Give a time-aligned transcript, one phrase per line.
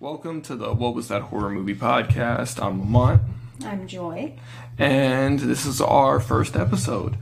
[0.00, 2.60] Welcome to the What Was That Horror Movie podcast.
[2.60, 3.22] I'm Lamont,
[3.64, 4.36] I'm Joy.
[4.78, 7.16] and this is our first episode.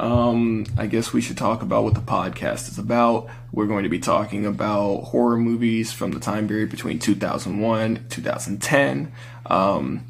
[0.00, 3.28] Um, I guess we should talk about what the podcast is about.
[3.52, 9.12] We're going to be talking about horror movies from the time period between 2001 2010.
[9.44, 10.06] Um,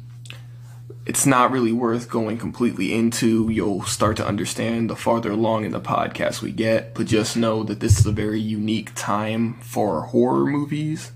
[1.05, 3.49] it's not really worth going completely into.
[3.49, 7.61] You'll start to understand the farther along in the podcast we get, but just know
[7.63, 11.11] that this is a very unique time for horror movies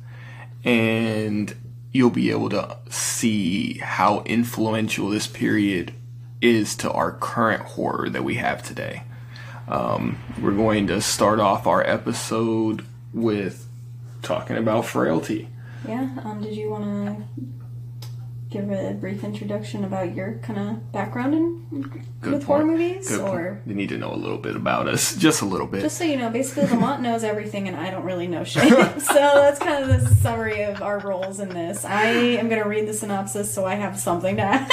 [0.66, 1.56] and
[1.94, 5.94] you'll be able to see how influential this period
[6.42, 9.04] is to our current horror that we have today.
[9.68, 13.68] Um, we're going to start off our episode with
[14.22, 15.50] talking about frailty.
[15.88, 16.10] Yeah.
[16.24, 17.65] Um, did you want to
[18.56, 23.34] give a brief introduction about your kind of background in with horror movies, Good point.
[23.36, 25.82] or you need to know a little bit about us, just a little bit.
[25.82, 28.64] just so you know, basically Lamont knows everything and I don't really know shit.
[29.02, 31.84] so that's kind of the summary of our roles in this.
[31.84, 34.72] I am gonna read the synopsis so I have something to add,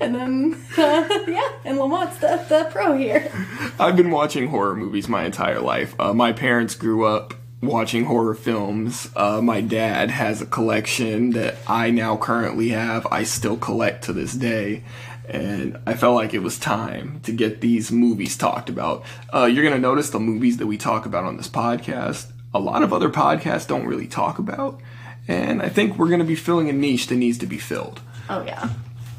[0.00, 3.30] and then uh, yeah, and Lamont's the the pro here.
[3.78, 5.94] I've been watching horror movies my entire life.
[6.00, 9.10] Uh, my parents grew up watching horror films.
[9.16, 13.06] Uh, my dad has a collection that I now currently have.
[13.10, 14.84] I still collect to this day.
[15.28, 19.04] And I felt like it was time to get these movies talked about.
[19.32, 22.58] Uh, you're going to notice the movies that we talk about on this podcast, a
[22.58, 24.80] lot of other podcasts don't really talk about.
[25.26, 28.00] And I think we're going to be filling a niche that needs to be filled.
[28.30, 28.70] Oh yeah.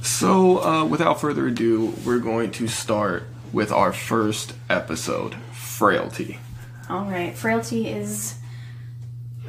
[0.01, 6.39] So, uh, without further ado, we're going to start with our first episode Frailty.
[6.89, 7.35] All right.
[7.35, 8.39] Frailty is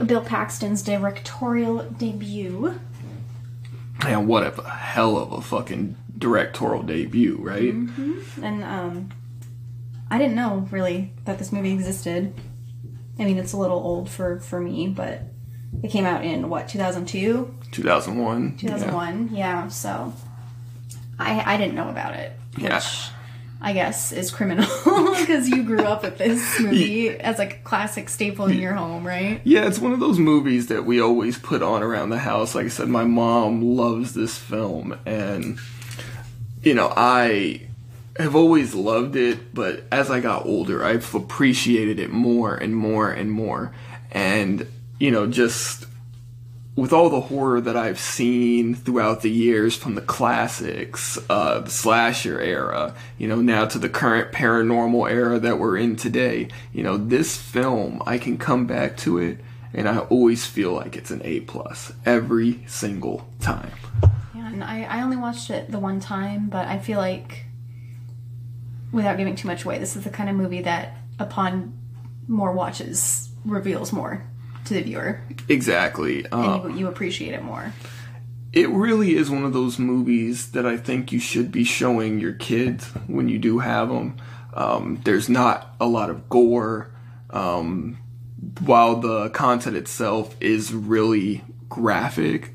[0.05, 2.79] Bill Paxton's directorial debut.
[4.07, 7.75] And what a hell of a fucking directorial debut, right?
[8.43, 9.11] And um,
[10.11, 12.35] I didn't know really that this movie existed.
[13.19, 15.23] I mean, it's a little old for for me, but
[15.83, 18.57] it came out in what 2002, 2001.
[18.57, 19.31] 2001.
[19.33, 19.69] Yeah.
[19.69, 20.13] so
[21.19, 22.81] I I didn't know about it, which Yeah.
[23.63, 24.67] I guess is criminal
[25.19, 29.07] because you grew up with this movie as like a classic staple in your home,
[29.07, 29.41] right?
[29.45, 32.55] Yeah, it's one of those movies that we always put on around the house.
[32.55, 35.59] Like I said, my mom loves this film, and
[36.63, 37.69] you know, I
[38.17, 43.11] have always loved it, but as I got older, I've appreciated it more and more
[43.11, 43.75] and more.
[44.11, 44.67] And
[44.99, 45.87] you know, just
[46.81, 51.69] with all the horror that I've seen throughout the years, from the classics, uh, the
[51.69, 56.83] slasher era, you know, now to the current paranormal era that we're in today, you
[56.83, 59.41] know, this film, I can come back to it,
[59.75, 63.73] and I always feel like it's an A plus every single time.
[64.35, 67.45] Yeah, and I, I only watched it the one time, but I feel like,
[68.91, 71.79] without giving too much away, this is the kind of movie that, upon
[72.27, 74.30] more watches, reveals more
[74.67, 76.27] to the viewer, Exactly.
[76.27, 77.73] Uh, and you, you appreciate it more.
[78.53, 82.33] it really is one of those movies that I think you should be showing your
[82.35, 84.17] kids when you do have them.
[84.55, 86.93] Um, there's not a lot of gore.
[87.31, 87.99] Um,
[88.61, 92.55] while the content itself is really graphic,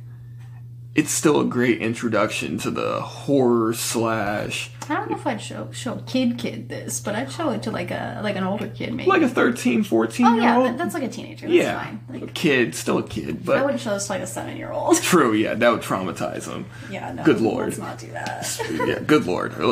[0.96, 5.72] it's still a great introduction to the horror slash I don't know if I'd show
[5.72, 8.94] show kid kid this, but I'd show it to like a like an older kid
[8.94, 9.10] maybe.
[9.10, 10.68] like a 13, 14 oh year yeah, old.
[10.68, 11.48] that, that's like a teenager.
[11.48, 12.24] That's yeah, fine.
[12.24, 14.58] a kid, still a kid, but I but wouldn't show this to like a seven
[14.58, 14.98] year old.
[15.02, 16.66] true, yeah, that would traumatize them.
[16.90, 17.24] yeah, no.
[17.24, 17.68] Good lord.
[17.68, 18.62] Let's not do that.
[18.86, 19.54] yeah, good lord.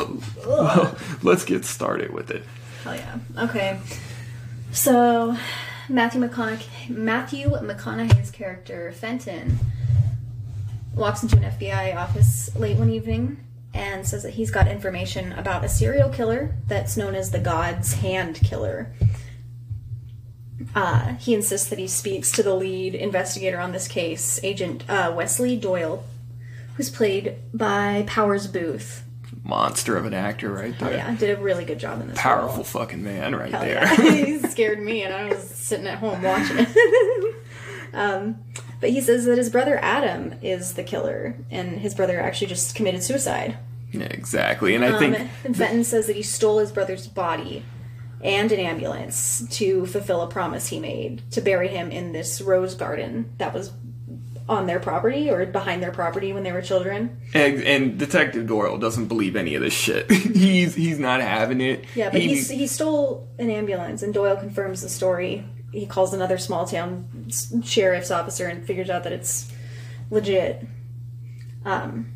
[0.46, 2.44] Well, let's get started with it.
[2.84, 3.18] Hell yeah.
[3.38, 3.80] Okay.
[4.72, 5.38] So,
[5.90, 9.58] Matthew McConaughey, Matthew McConaughey's character Fenton
[10.96, 13.38] walks into an FBI office late one evening
[13.74, 17.94] and says that he's got information about a serial killer that's known as the God's
[17.96, 18.94] Hand Killer.
[20.76, 25.12] Uh, he insists that he speaks to the lead investigator on this case, Agent uh,
[25.16, 26.04] Wesley Doyle,
[26.76, 29.02] who's played by Powers Boothe.
[29.44, 30.94] Monster of an actor right there.
[30.94, 32.18] Yeah, did a really good job in this.
[32.18, 32.64] Powerful role.
[32.64, 33.84] fucking man right Hell there.
[33.84, 33.96] yeah.
[34.26, 37.36] he scared me, and I was sitting at home watching it.
[37.94, 38.42] um,
[38.80, 42.74] but he says that his brother Adam is the killer, and his brother actually just
[42.74, 43.58] committed suicide.
[43.94, 44.76] Yeah, exactly.
[44.76, 47.64] And I Um, think and Fenton says that he stole his brother's body
[48.22, 52.76] and an ambulance to fulfill a promise he made to bury him in this rose
[52.76, 53.72] garden that was
[54.50, 57.18] on their property or behind their property when they were children.
[57.34, 60.12] And, and Detective Doyle doesn't believe any of this shit.
[60.12, 61.86] he's he's not having it.
[61.96, 65.46] Yeah, but He- he's, he stole an ambulance, and Doyle confirms the story.
[65.72, 67.28] He calls another small town
[67.64, 69.50] sheriff's officer and figures out that it's
[70.12, 70.66] legit.
[71.66, 72.14] Um,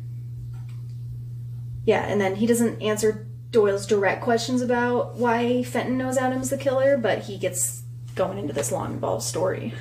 [1.88, 6.58] yeah, and then he doesn't answer Doyle's direct questions about why Fenton knows Adam's the
[6.58, 7.82] killer, but he gets
[8.14, 9.72] going into this long, involved story.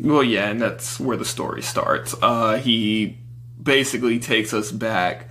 [0.00, 2.16] Well, yeah, and that's where the story starts.
[2.20, 3.18] Uh, he
[3.62, 5.28] basically takes us back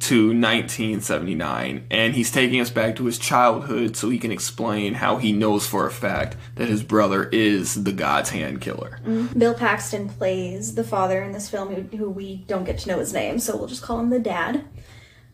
[0.00, 5.16] to 1979, and he's taking us back to his childhood so he can explain how
[5.16, 9.00] he knows for a fact that his brother is the God's Hand Killer.
[9.34, 12.98] Bill Paxton plays the father in this film, who, who we don't get to know
[12.98, 14.62] his name, so we'll just call him the dad.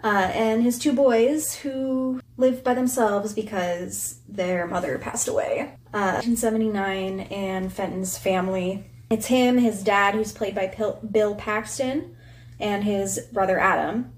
[0.02, 5.76] Uh, and his two boys, who live by themselves because their mother passed away.
[5.94, 8.84] Uh, 1979, and Fenton's family.
[9.10, 12.16] It's him, his dad, who's played by Pil- Bill Paxton,
[12.58, 14.12] and his brother Adam.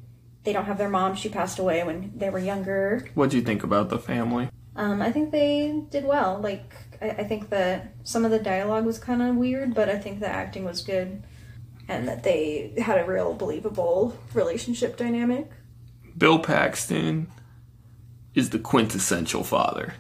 [0.45, 3.07] They don't have their mom; she passed away when they were younger.
[3.15, 4.49] What do you think about the family?
[4.77, 6.39] Um, I think they did well.
[6.41, 9.99] Like, I, I think that some of the dialogue was kind of weird, but I
[9.99, 11.23] think the acting was good,
[11.89, 15.51] and that they had a real believable relationship dynamic.
[16.17, 17.29] Bill Paxton
[18.35, 19.95] is the quintessential father.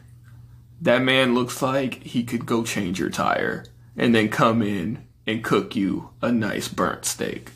[0.80, 3.64] That man looks like he could go change your tire
[3.96, 7.50] and then come in and cook you a nice burnt steak.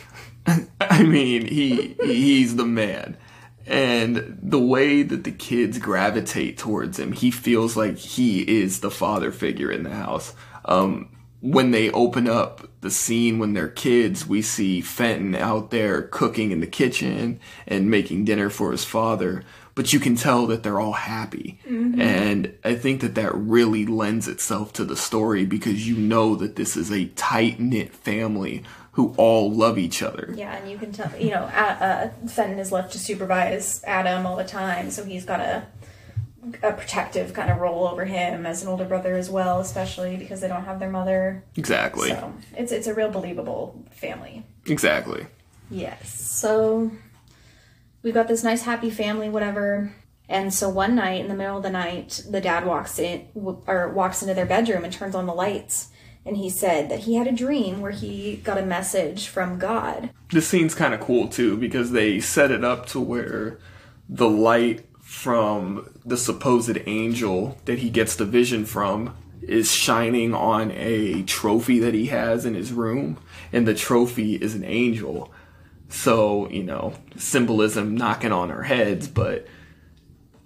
[0.80, 3.16] I mean, he he's the man.
[3.66, 8.90] And the way that the kids gravitate towards him, he feels like he is the
[8.90, 10.34] father figure in the house.
[10.64, 16.02] Um, when they open up the scene when they're kids, we see Fenton out there
[16.02, 19.42] cooking in the kitchen and making dinner for his father.
[19.74, 21.60] But you can tell that they're all happy.
[22.00, 26.56] And I think that that really lends itself to the story because you know that
[26.56, 28.64] this is a tight knit family
[28.98, 30.34] who all love each other.
[30.34, 34.34] Yeah, and you can tell, you know, uh, Fenton is left to supervise Adam all
[34.34, 35.64] the time, so he's got a
[36.62, 40.40] a protective kind of role over him as an older brother as well, especially because
[40.40, 41.44] they don't have their mother.
[41.56, 42.10] Exactly.
[42.10, 44.44] So it's it's a real believable family.
[44.66, 45.26] Exactly.
[45.70, 46.20] Yes.
[46.20, 46.90] So
[48.02, 49.92] we've got this nice happy family, whatever.
[50.28, 53.28] And so one night in the middle of the night, the dad walks in
[53.66, 55.88] or walks into their bedroom and turns on the lights.
[56.26, 60.10] And he said that he had a dream where he got a message from God.
[60.30, 63.58] This scene's kind of cool too because they set it up to where
[64.08, 70.70] the light from the supposed angel that he gets the vision from is shining on
[70.72, 73.16] a trophy that he has in his room,
[73.50, 75.32] and the trophy is an angel.
[75.88, 79.46] So, you know, symbolism knocking on our heads, but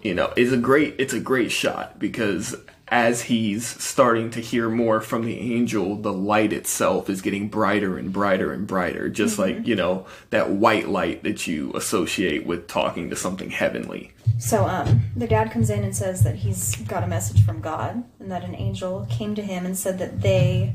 [0.00, 2.54] you know, it's a great it's a great shot because
[2.92, 7.96] as he's starting to hear more from the angel, the light itself is getting brighter
[7.96, 12.68] and brighter and brighter, just like, you know, that white light that you associate with
[12.68, 14.12] talking to something heavenly.
[14.38, 18.04] So um, the dad comes in and says that he's got a message from God
[18.20, 20.74] and that an angel came to him and said that they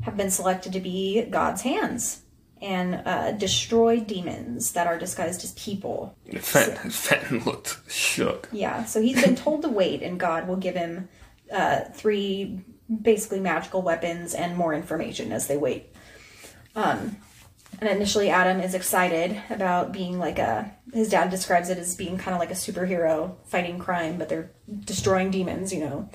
[0.00, 2.22] have been selected to be God's hands
[2.60, 6.16] and uh, destroy demons that are disguised as people.
[6.40, 8.48] Fenton, Fenton looked shook.
[8.50, 11.08] Yeah, so he's been told to wait, and God will give him
[11.52, 12.64] uh, three
[13.02, 15.92] basically magical weapons and more information as they wait.
[16.74, 17.16] Um,
[17.80, 20.74] and initially, Adam is excited about being like a.
[20.92, 24.50] His dad describes it as being kind of like a superhero fighting crime, but they're
[24.84, 26.08] destroying demons, you know.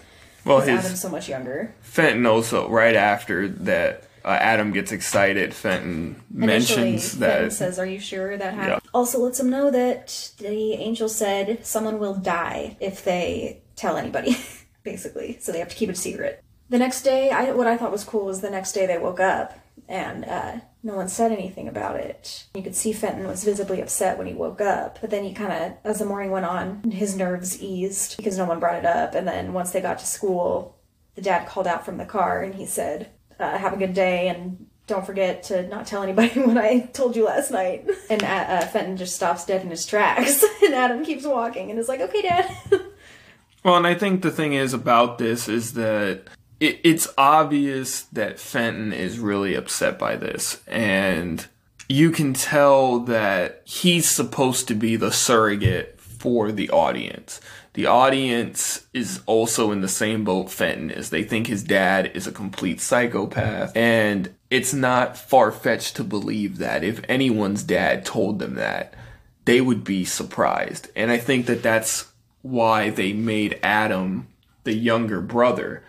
[0.46, 1.74] Well, his Adam's so much younger.
[1.81, 5.53] Fenton also right after that uh, Adam gets excited.
[5.53, 8.89] Fenton Initially, mentions Fenton that says, "Are you sure that happened?" Yeah.
[8.93, 14.38] Also, lets him know that the angel said someone will die if they tell anybody,
[14.83, 15.37] basically.
[15.39, 16.43] So they have to keep it secret.
[16.69, 19.19] The next day, I, what I thought was cool was the next day they woke
[19.19, 22.45] up and uh, no one said anything about it.
[22.55, 25.51] You could see Fenton was visibly upset when he woke up, but then he kind
[25.51, 29.15] of, as the morning went on, his nerves eased because no one brought it up.
[29.15, 30.77] And then once they got to school,
[31.15, 33.09] the dad called out from the car and he said,
[33.39, 37.15] uh, "Have a good day and don't forget to not tell anybody what I told
[37.15, 41.05] you last night." And uh, uh, Fenton just stops dead in his tracks, and Adam
[41.05, 42.55] keeps walking and is like, "Okay, Dad."
[43.63, 46.24] Well, and I think the thing is about this is that
[46.60, 51.46] it, it's obvious that Fenton is really upset by this, and
[51.88, 57.41] you can tell that he's supposed to be the surrogate for the audience.
[57.74, 61.10] The audience is also in the same boat Fenton is.
[61.10, 66.58] They think his dad is a complete psychopath, and it's not far fetched to believe
[66.60, 68.93] that if anyone's dad told them that,
[69.46, 70.89] they would be surprised.
[70.96, 72.12] And I think that that's
[72.43, 74.27] why they made Adam
[74.63, 75.83] the younger brother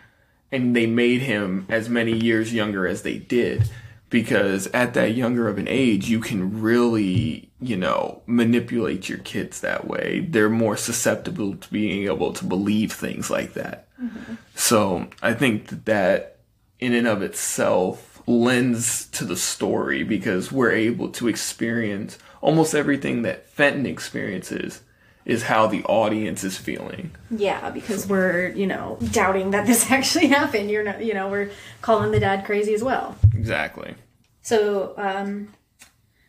[0.51, 3.69] and they made him as many years younger as they did
[4.09, 9.61] because at that younger of an age, you can really, you know, manipulate your kids
[9.61, 10.25] that way.
[10.29, 13.89] They're more susceptible to being able to believe things like that.
[14.01, 14.35] Mm-hmm.
[14.55, 16.37] So I think that that
[16.79, 23.23] in and of itself lends to the story because we're able to experience almost everything
[23.23, 24.83] that Fenton experiences
[25.25, 27.11] is how the audience is feeling.
[27.31, 30.71] Yeah, because we're, you know, doubting that this actually happened.
[30.71, 31.51] You're not, you know, we're
[31.81, 33.17] calling the dad crazy as well.
[33.35, 33.95] Exactly.
[34.43, 35.49] So, um,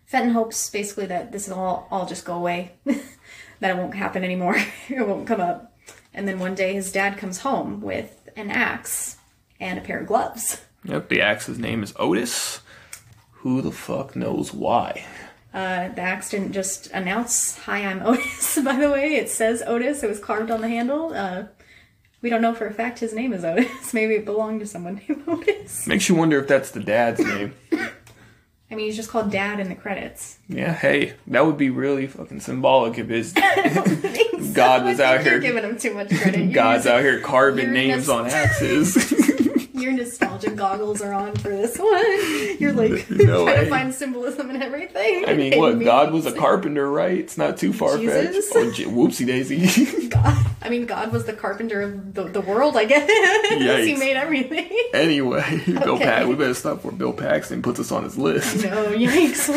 [0.05, 3.01] Fenton hopes basically that this will all, all just go away, that
[3.71, 4.55] it won't happen anymore,
[4.89, 5.73] it won't come up.
[6.13, 9.17] And then one day his dad comes home with an axe
[9.59, 10.61] and a pair of gloves.
[10.85, 12.61] Yep, the axe's name is Otis.
[13.31, 15.05] Who the fuck knows why?
[15.55, 19.15] Uh, the axe didn't just announce, Hi, I'm Otis, by the way.
[19.15, 21.13] It says Otis, it was carved on the handle.
[21.13, 21.45] Uh,
[22.21, 23.93] we don't know for a fact his name is Otis.
[23.93, 25.87] Maybe it belonged to someone named Otis.
[25.87, 27.53] Makes you wonder if that's the dad's name.
[27.71, 30.39] I mean, he's just called Dad in the credits.
[30.49, 34.53] Yeah, hey, that would be really fucking symbolic if his I so.
[34.53, 36.51] God was out here- giving him too much credit.
[36.51, 38.95] God's using- out here carving names on axes.
[39.75, 42.59] Your nostalgia goggles are on for this one.
[42.59, 43.63] You're like No trying way.
[43.65, 45.25] to find symbolism in everything.
[45.27, 45.79] I mean, what?
[45.79, 47.17] God was a carpenter, right?
[47.17, 48.35] It's not too far fetched.
[48.55, 50.07] Oh, whoopsie daisy.
[50.09, 50.45] God.
[50.61, 53.07] I mean, God was the carpenter of the, the world, I guess.
[53.85, 54.69] he made everything.
[54.93, 56.05] anyway, Bill Okay.
[56.05, 56.25] Pax.
[56.25, 58.63] We better stop before Bill Paxton puts us on his list.
[58.63, 59.49] No, yikes.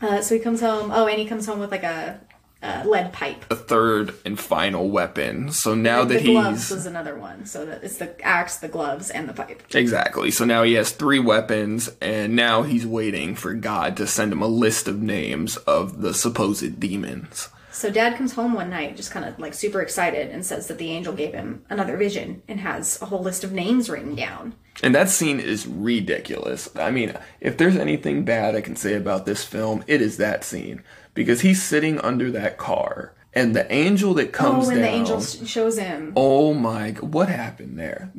[0.00, 0.90] uh, so he comes home.
[0.92, 2.20] Oh, and he comes home with like a,
[2.62, 3.48] a lead pipe.
[3.48, 5.52] The third and final weapon.
[5.52, 7.46] So now the that gloves he's was another one.
[7.46, 9.62] So that it's the axe, the gloves, and the pipe.
[9.74, 10.30] Exactly.
[10.30, 14.42] So now he has three weapons, and now he's waiting for God to send him
[14.42, 17.48] a list of names of the supposed demons.
[17.78, 20.78] So dad comes home one night, just kind of like super excited, and says that
[20.78, 24.56] the angel gave him another vision and has a whole list of names written down.
[24.82, 26.68] And that scene is ridiculous.
[26.74, 30.42] I mean, if there's anything bad I can say about this film, it is that
[30.42, 30.82] scene.
[31.14, 34.84] Because he's sitting under that car, and the angel that comes Oh, comes when down.
[34.84, 36.12] the angel shows him.
[36.16, 36.92] Oh my!
[36.92, 38.10] What happened there?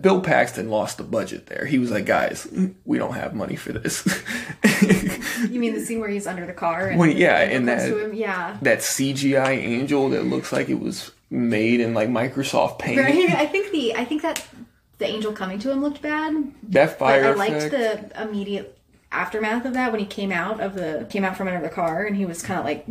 [0.00, 1.66] Bill Paxton lost the budget there.
[1.66, 2.48] He was like, "Guys,
[2.84, 4.04] we don't have money for this."
[5.50, 6.88] You mean the scene where he's under the car?
[6.88, 8.14] And When- yeah, and that-?
[8.14, 8.56] Yeah.
[8.62, 12.98] that CGI angel that looks like it was made in like Microsoft Paint.
[13.00, 13.30] Right?
[13.36, 14.44] I think the I think that
[14.98, 16.52] the angel coming to him looked bad.
[16.70, 18.14] That fire I liked effect.
[18.14, 18.78] the immediate
[19.12, 22.04] aftermath of that when he came out of the came out from under the car
[22.04, 22.86] and he was kind of like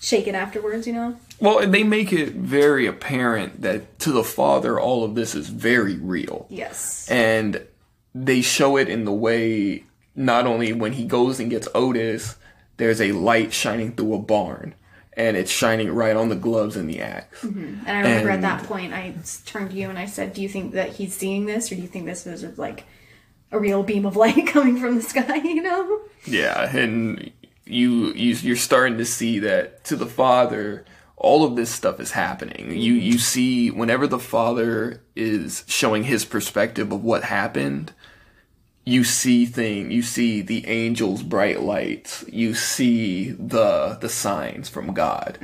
[0.00, 0.86] shaken afterwards.
[0.86, 1.16] You know.
[1.40, 5.48] Well, and they make it very apparent that to the father, all of this is
[5.48, 7.08] very real, Yes.
[7.08, 7.64] and
[8.14, 9.84] they show it in the way
[10.16, 12.34] not only when he goes and gets Otis,
[12.76, 14.74] there's a light shining through a barn,
[15.12, 17.40] and it's shining right on the gloves and the axe.
[17.42, 17.86] Mm-hmm.
[17.86, 19.14] And I remember at that point, I
[19.46, 21.82] turned to you and I said, "Do you think that he's seeing this, or do
[21.82, 22.84] you think this is like
[23.52, 26.00] a real beam of light coming from the sky?" You know?
[26.24, 27.30] Yeah, and
[27.68, 30.84] you, you you're starting to see that to the father,
[31.16, 32.70] all of this stuff is happening.
[32.70, 37.92] You you see whenever the father is showing his perspective of what happened,
[38.88, 44.94] you see thing you see the angels bright lights you see the the signs from
[44.94, 45.36] god.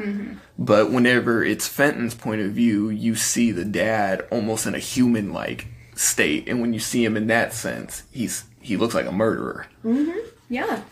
[0.58, 5.32] But whenever it's fenton's point of view you see the dad almost in a human
[5.34, 6.48] like state.
[6.48, 9.66] And when you see him in that sense he's he looks like a murderer.
[10.48, 10.82] Yeah.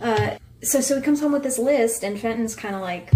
[0.00, 3.10] Uh, so so he comes home with this list, and Fenton's kind of like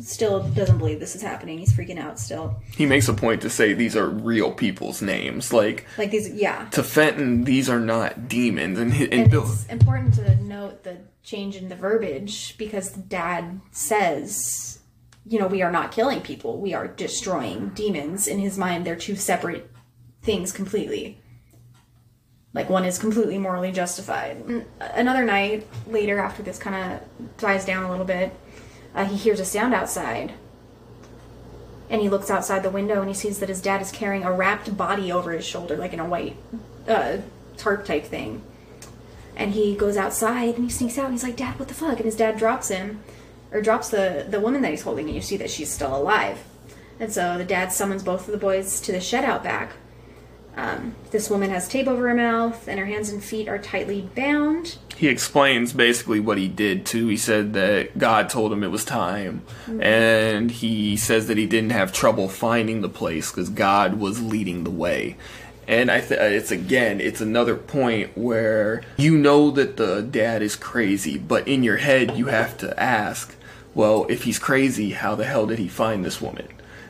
[0.00, 1.58] still doesn't believe this is happening.
[1.58, 2.62] He's freaking out still.
[2.76, 6.68] he makes a point to say these are real people's names like Like these, yeah.
[6.70, 10.98] to fenton these are not demons and, and, And Bill, it's important to note the
[11.22, 14.78] change in the verbiage because the dad says,
[15.26, 18.26] you know, we are not killing people, we are destroying demons.
[18.26, 19.70] In his mind, they're two separate
[20.22, 21.20] things completely.
[22.58, 24.44] Like one is completely morally justified.
[24.44, 28.34] Mm, Another night later, after this kind of dies down a little bit,
[28.96, 30.32] uh, he hears a sound outside.
[31.88, 34.32] And he looks outside the window and he sees that his dad is carrying a
[34.32, 36.34] wrapped body over his shoulder, like in a white
[36.88, 37.18] uh,
[37.56, 38.42] tarp type thing.
[39.36, 41.98] And he goes outside and he sneaks out and he's like, Dad, what the fuck?
[41.98, 43.04] And his dad drops him,
[43.52, 46.42] or drops the, the woman that he's holding, and you see that she's still alive.
[46.98, 49.74] And so the dad summons both of the boys to the shed out back.
[50.58, 54.10] Um, this woman has tape over her mouth, and her hands and feet are tightly
[54.16, 54.76] bound.
[54.96, 57.06] he explains basically what he did too.
[57.06, 59.42] He said that God told him it was time,
[59.80, 64.64] and he says that he didn't have trouble finding the place because God was leading
[64.64, 65.16] the way.
[65.68, 70.56] And I th- it's again, it's another point where you know that the dad is
[70.56, 73.36] crazy, but in your head you have to ask,
[73.74, 76.48] well, if he's crazy, how the hell did he find this woman?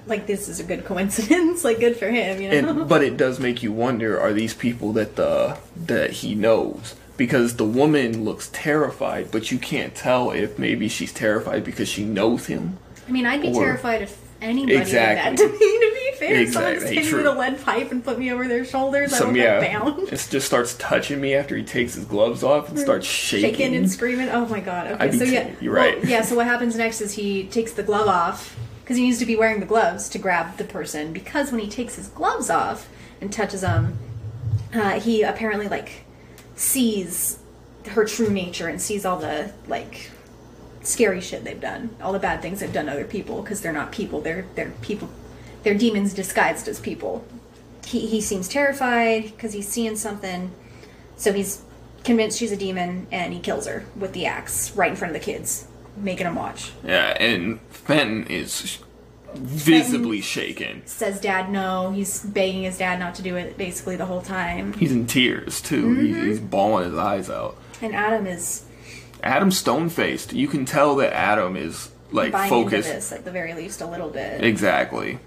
[0.09, 1.65] Like this is a good coincidence.
[1.69, 2.71] like good for him, you know.
[2.71, 6.95] And, but it does make you wonder: Are these people that the that he knows?
[7.17, 12.05] Because the woman looks terrified, but you can't tell if maybe she's terrified because she
[12.05, 12.79] knows him.
[13.09, 15.37] I mean, I'd be Or- terrified if anybody Exactly.
[15.37, 15.59] did that to me.
[15.59, 17.19] To be fair, if someone Exactly, just hit me true.
[17.19, 19.73] with a lead pipe and put me over their shoulders, I Some don't yeah, get
[19.73, 20.09] bound.
[20.09, 22.83] it just starts touching me after he takes his gloves off and mm.
[22.83, 23.51] starts shaking.
[23.51, 24.29] shaking and screaming.
[24.29, 24.93] Oh my god.
[24.93, 26.05] Okay, I'd be so t- yeah, you're well, right.
[26.05, 26.23] yeah.
[26.23, 28.57] So what happens next is he takes the glove off
[28.89, 31.13] because he needs to be wearing the gloves to grab the person.
[31.13, 32.89] Because when he takes his gloves off
[33.21, 33.99] and touches them,
[34.73, 36.07] uh, he apparently like
[36.57, 37.39] sees
[37.89, 40.11] her true nature and sees all the like
[40.81, 43.75] scary shit they've done, all the bad things they've done to other people because they're
[43.75, 44.23] not people.
[44.23, 45.11] They're they're people.
[45.65, 47.27] They're demons disguised as people.
[47.85, 50.51] He he seems terrified because he's seeing something.
[51.19, 51.63] So he's
[52.05, 55.21] convinced she's a demon and he kills her with the axe right in front of
[55.21, 55.68] the kids,
[56.03, 56.73] making him watch.
[56.85, 58.79] Yeah, and Fenton is
[59.35, 60.83] visibly shaken.
[60.87, 61.91] Says dad no.
[61.91, 64.73] He's begging his dad not to do it basically the whole time.
[64.75, 65.85] He's in tears too.
[65.87, 66.27] Mm-hmm.
[66.27, 67.57] he's bawling his eyes out.
[67.81, 68.65] And Adam is
[69.23, 70.33] Adam's stone faced.
[70.33, 72.89] You can tell that Adam is like focused.
[72.89, 74.43] into this at the very least a little bit.
[74.43, 75.19] Exactly.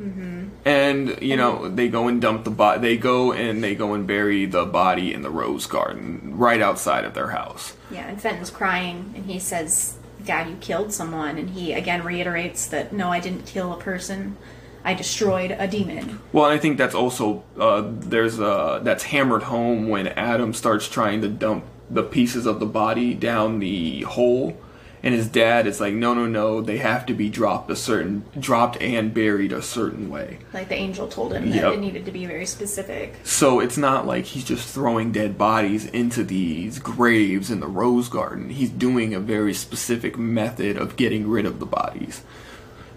[0.00, 0.48] Mm-hmm.
[0.64, 2.80] And you know they go and dump the body.
[2.80, 7.04] They go and they go and bury the body in the rose garden right outside
[7.04, 7.76] of their house.
[7.90, 11.38] Yeah, and Fenton's crying and he says, Dad, you killed someone.
[11.38, 14.36] And he again reiterates that no, I didn't kill a person.
[14.82, 16.20] I destroyed a demon.
[16.32, 21.20] Well, I think that's also uh, there's uh, that's hammered home when Adam starts trying
[21.20, 24.56] to dump the pieces of the body down the hole,
[25.02, 28.24] and his dad is like, no, no, no, they have to be dropped a certain
[28.38, 30.38] dropped and buried a certain way.
[30.52, 33.16] Like the angel told him that it needed to be very specific.
[33.24, 38.08] So it's not like he's just throwing dead bodies into these graves in the rose
[38.08, 38.50] garden.
[38.50, 42.22] He's doing a very specific method of getting rid of the bodies.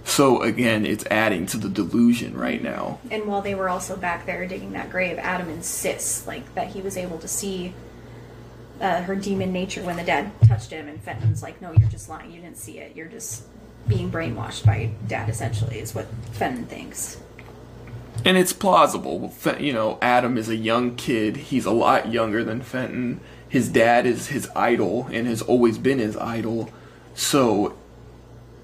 [0.06, 3.00] So again, it's adding to the delusion right now.
[3.10, 6.82] And while they were also back there digging that grave, Adam insists like that he
[6.82, 7.74] was able to see
[8.82, 12.10] uh, her demon nature when the dad touched him, and Fenton's like, "No, you're just
[12.10, 12.32] lying.
[12.32, 12.96] You didn't see it.
[12.96, 13.44] You're just
[13.88, 17.18] being brainwashed by dad." Essentially, is what Fenton thinks.
[18.26, 19.34] And it's plausible.
[19.60, 21.36] You know, Adam is a young kid.
[21.36, 23.20] He's a lot younger than Fenton.
[23.50, 26.70] His dad is his idol and has always been his idol.
[27.16, 27.76] So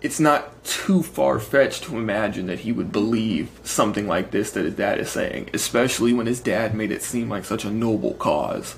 [0.02, 4.66] it's not too far fetched to imagine that he would believe something like this that
[4.66, 8.14] his dad is saying, especially when his dad made it seem like such a noble
[8.14, 8.76] cause.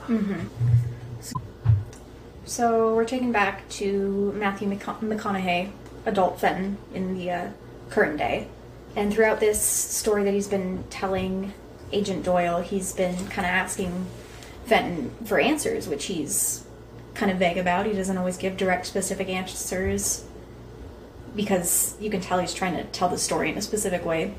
[2.45, 5.71] So we're taken back to Matthew McCona- McConaughey,
[6.05, 7.49] adult Fenton, in the uh,
[7.89, 8.47] current day.
[8.95, 11.53] And throughout this story that he's been telling
[11.91, 14.07] Agent Doyle, he's been kind of asking
[14.65, 16.65] Fenton for answers, which he's
[17.13, 17.85] kind of vague about.
[17.85, 20.25] He doesn't always give direct, specific answers
[21.35, 24.33] because you can tell he's trying to tell the story in a specific way.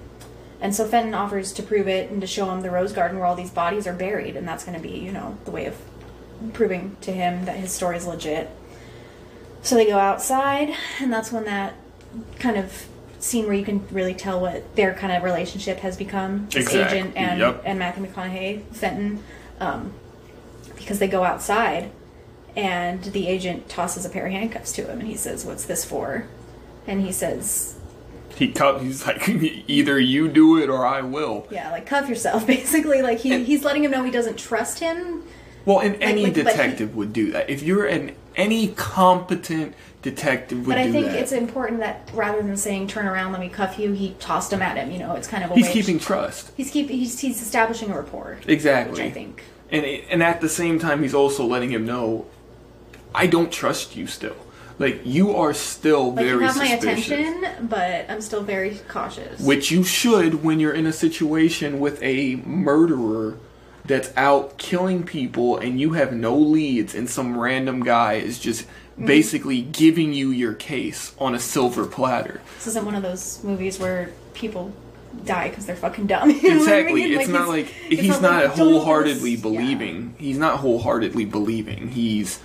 [0.60, 3.26] And so Fenton offers to prove it and to show him the rose garden where
[3.26, 5.76] all these bodies are buried, and that's going to be, you know, the way of
[6.50, 8.50] proving to him that his story is legit.
[9.62, 11.74] So they go outside, and that's when that
[12.38, 12.86] kind of
[13.20, 16.48] scene where you can really tell what their kind of relationship has become.
[16.50, 17.62] This Exactly, agent and yep.
[17.64, 19.22] and Matthew McConaughey, Fenton,
[19.60, 19.92] um,
[20.76, 21.90] because they go outside,
[22.56, 25.84] and the agent tosses a pair of handcuffs to him, and he says, "What's this
[25.84, 26.26] for?"
[26.86, 27.76] And he says,
[28.34, 29.28] He cut, he's like,
[29.68, 31.46] either you do it or I will.
[31.50, 35.22] "Yeah, like cuff yourself." Basically, like he, he's letting him know he doesn't trust him.
[35.64, 37.48] Well, and any like- but he- detective would do that.
[37.50, 41.16] If you're an any competent detective would But I think that.
[41.18, 44.62] it's important that rather than saying "turn around, let me cuff you," he tossed him
[44.62, 44.90] at him.
[44.90, 45.72] You know, it's kind of a He's way.
[45.72, 46.50] keeping trust.
[46.56, 48.38] He's keep he's, he's establishing a rapport.
[48.46, 48.92] Exactly.
[48.92, 49.42] Which I think.
[49.70, 52.26] And and at the same time, he's also letting him know,
[53.14, 54.36] I don't trust you still.
[54.78, 59.40] Like you are still Like very you have my attention, but I'm still very cautious.
[59.40, 63.36] Which you should when you're in a situation with a murderer
[63.84, 68.66] that's out killing people and you have no leads and some random guy is just
[68.92, 69.06] Mm-hmm.
[69.06, 72.42] basically giving you your case on a silver platter.
[72.56, 74.70] this isn't one of those movies where people
[75.24, 76.28] die because they're fucking dumb.
[76.34, 77.04] What I Exactly.
[77.06, 77.18] mean?
[77.20, 79.50] It's not like it's he's not not like, don't look at wholeheartedly this- yeah.
[79.50, 80.14] believing.
[80.18, 81.88] He's not wholeheartedly believing.
[81.88, 82.38] He's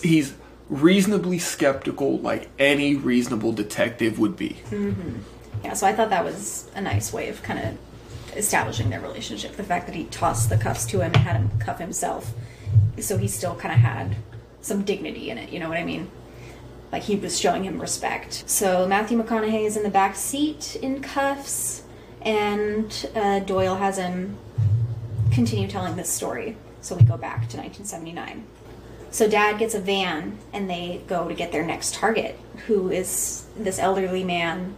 [0.00, 0.32] he's
[0.68, 4.58] reasonably skeptical, like any reasonable detective would be.
[5.64, 7.78] Yeah, so I thought that was a nice way of kind of
[8.38, 9.56] establishing their relationship.
[9.56, 12.32] The fact that he tossed the cuffs to him and had him cuff himself,
[12.98, 14.16] so he still kind of had
[14.60, 15.50] some dignity in it.
[15.50, 16.10] You know what I mean?
[16.90, 18.44] Like he was showing him respect.
[18.46, 21.82] So Matthew McConaughey is in the back seat in cuffs,
[22.22, 24.38] and uh, Doyle has him
[25.32, 26.56] continue telling this story.
[26.80, 28.44] So we go back to 1979.
[29.10, 33.46] So dad gets a van and they go to get their next target, who is
[33.56, 34.74] this elderly man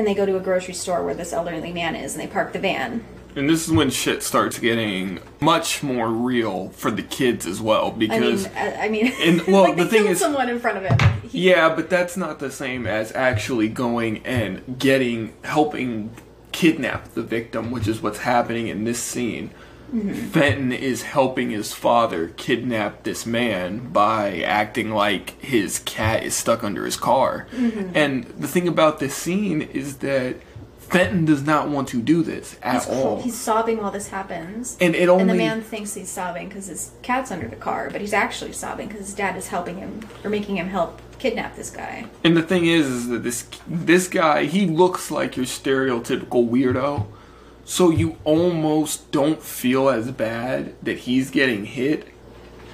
[0.00, 2.54] and they go to a grocery store where this elderly man is, and they park
[2.54, 3.04] the van.
[3.36, 7.92] And this is when shit starts getting much more real for the kids as well
[7.92, 10.78] I because mean, I, I mean, And, well, like the thing is- someone in front
[10.78, 11.20] of him.
[11.28, 16.10] He, Yeah, but that's not the same as actually going and getting helping
[16.50, 19.50] kidnap the victim, which is what's happening in this scene.
[19.92, 20.12] Mm-hmm.
[20.12, 26.62] Fenton is helping his father kidnap this man by acting like his cat is stuck
[26.62, 27.48] under his car.
[27.52, 27.96] Mm-hmm.
[27.96, 30.36] And the thing about this scene is that
[30.90, 33.22] Fenton does not want to do this at he's, all.
[33.22, 34.76] he's sobbing while this happens.
[34.80, 37.90] and it only And the man thinks he's sobbing because his cat's under the car,
[37.92, 41.54] but he's actually sobbing because his dad is helping him or making him help kidnap
[41.54, 42.06] this guy.
[42.24, 47.06] And the thing is, is that this this guy he looks like your stereotypical weirdo,
[47.70, 52.08] so you almost don't feel as bad that he's getting hit.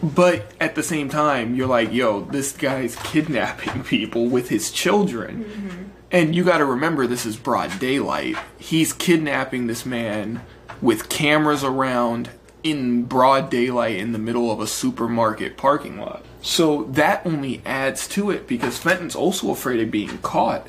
[0.02, 5.44] But at the same time, you're like, yo, this guy's kidnapping people with his children.
[5.44, 5.82] Mm-hmm.
[6.12, 8.38] And you got to remember, this is broad daylight.
[8.56, 10.40] He's kidnapping this man
[10.80, 12.30] with cameras around
[12.62, 16.24] in broad daylight in the middle of a supermarket parking lot.
[16.40, 20.66] So that only adds to it because Fenton's also afraid of being caught.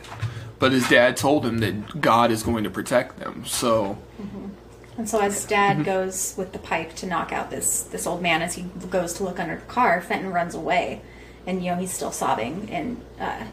[0.59, 3.45] But his dad told him that God is going to protect them.
[3.45, 3.97] So
[4.97, 8.41] And so as dad goes with the pipe to knock out this this old man
[8.41, 11.01] as he goes to look under the car, Fenton runs away,
[11.45, 13.43] and you know he's still sobbing, and uh,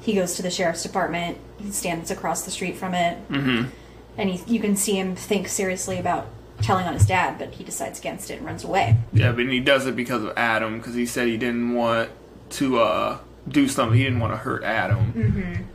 [0.00, 1.36] he goes to the sheriff's department.
[1.58, 3.68] He stands across the street from it, mm-hmm.
[4.16, 6.26] and he, you can see him think seriously about
[6.62, 8.96] telling on his dad, but he decides against it and runs away.
[9.12, 12.08] Yeah, but he does it because of Adam, because he said he didn't want
[12.50, 13.98] to uh, do something.
[13.98, 15.66] He didn't want to hurt Adam.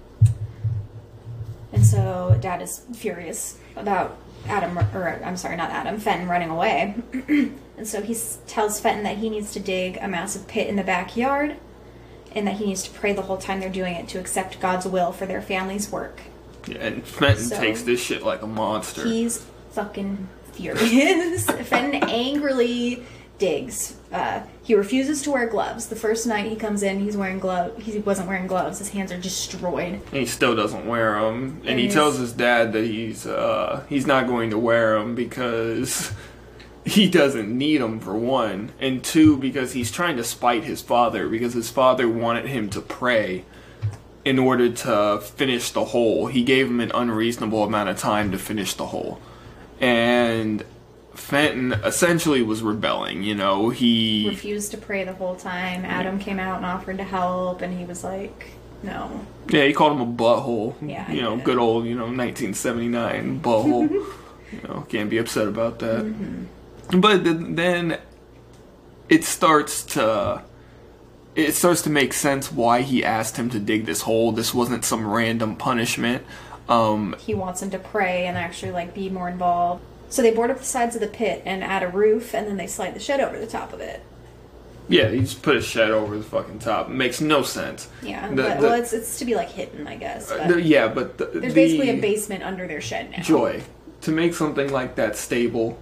[1.71, 6.95] And so dad is furious about Adam, or I'm sorry, not Adam, Fenton running away.
[7.27, 10.83] and so he tells Fenton that he needs to dig a massive pit in the
[10.83, 11.57] backyard
[12.31, 14.85] and that he needs to pray the whole time they're doing it to accept God's
[14.85, 16.21] will for their family's work.
[16.67, 19.03] Yeah, and Fenton So- takes this shit like a monster.
[19.03, 21.45] He's fucking furious.
[21.49, 23.03] Fenton angrily
[23.37, 23.95] digs.
[24.11, 25.87] Uh, he refuses to wear gloves.
[25.87, 27.77] The first night he comes in, he's wearing glove.
[27.77, 28.79] He wasn't wearing gloves.
[28.79, 30.01] His hands are destroyed.
[30.11, 33.83] And he still doesn't wear them, and, And he tells his dad that he's uh,
[33.87, 36.11] he's not going to wear them because
[36.85, 41.29] he doesn't need them for one, and two because he's trying to spite his father
[41.29, 43.45] because his father wanted him to pray
[44.25, 46.27] in order to finish the hole.
[46.27, 49.21] He gave him an unreasonable amount of time to finish the hole,
[49.79, 50.63] and
[51.19, 53.23] Fenton essentially was rebelling.
[53.23, 55.85] You know, he refused to pray the whole time.
[55.85, 58.51] Adam came out and offered to help, and he was like,
[58.81, 60.75] "No." Yeah, he called him a butthole.
[60.81, 63.89] Yeah, you know, good old, you know, 1979 butthole.
[64.51, 66.05] you know, can't be upset about that.
[66.05, 66.99] Mm-hmm.
[66.99, 67.99] But th- then
[69.09, 70.43] it starts to
[71.35, 74.31] it starts to make sense why he asked him to dig this hole.
[74.31, 76.23] This wasn't some random punishment.
[76.67, 79.83] Um, He wants him to pray and actually like be more involved.
[80.09, 82.57] So they board up the sides of the pit and add a roof, and then
[82.57, 84.01] they slide the shed over the top of it.
[84.87, 86.87] yeah, you just put a shed over the fucking top.
[86.89, 87.87] It makes no sense.
[88.01, 90.31] Yeah, The- but, the- well, it's it's to be like hidden, I guess.
[90.31, 93.21] Uh, but the- yeah, but the, there's the- basically a basement under their shed now.
[93.21, 93.61] Joy,
[94.01, 95.77] to make something like that stable,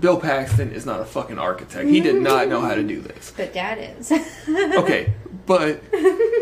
[0.00, 1.88] Bill Paxton is not a fucking architect.
[1.88, 3.32] He did not know how to do this.
[3.36, 4.10] But Dad is.
[4.48, 5.12] Okay,
[5.46, 5.80] but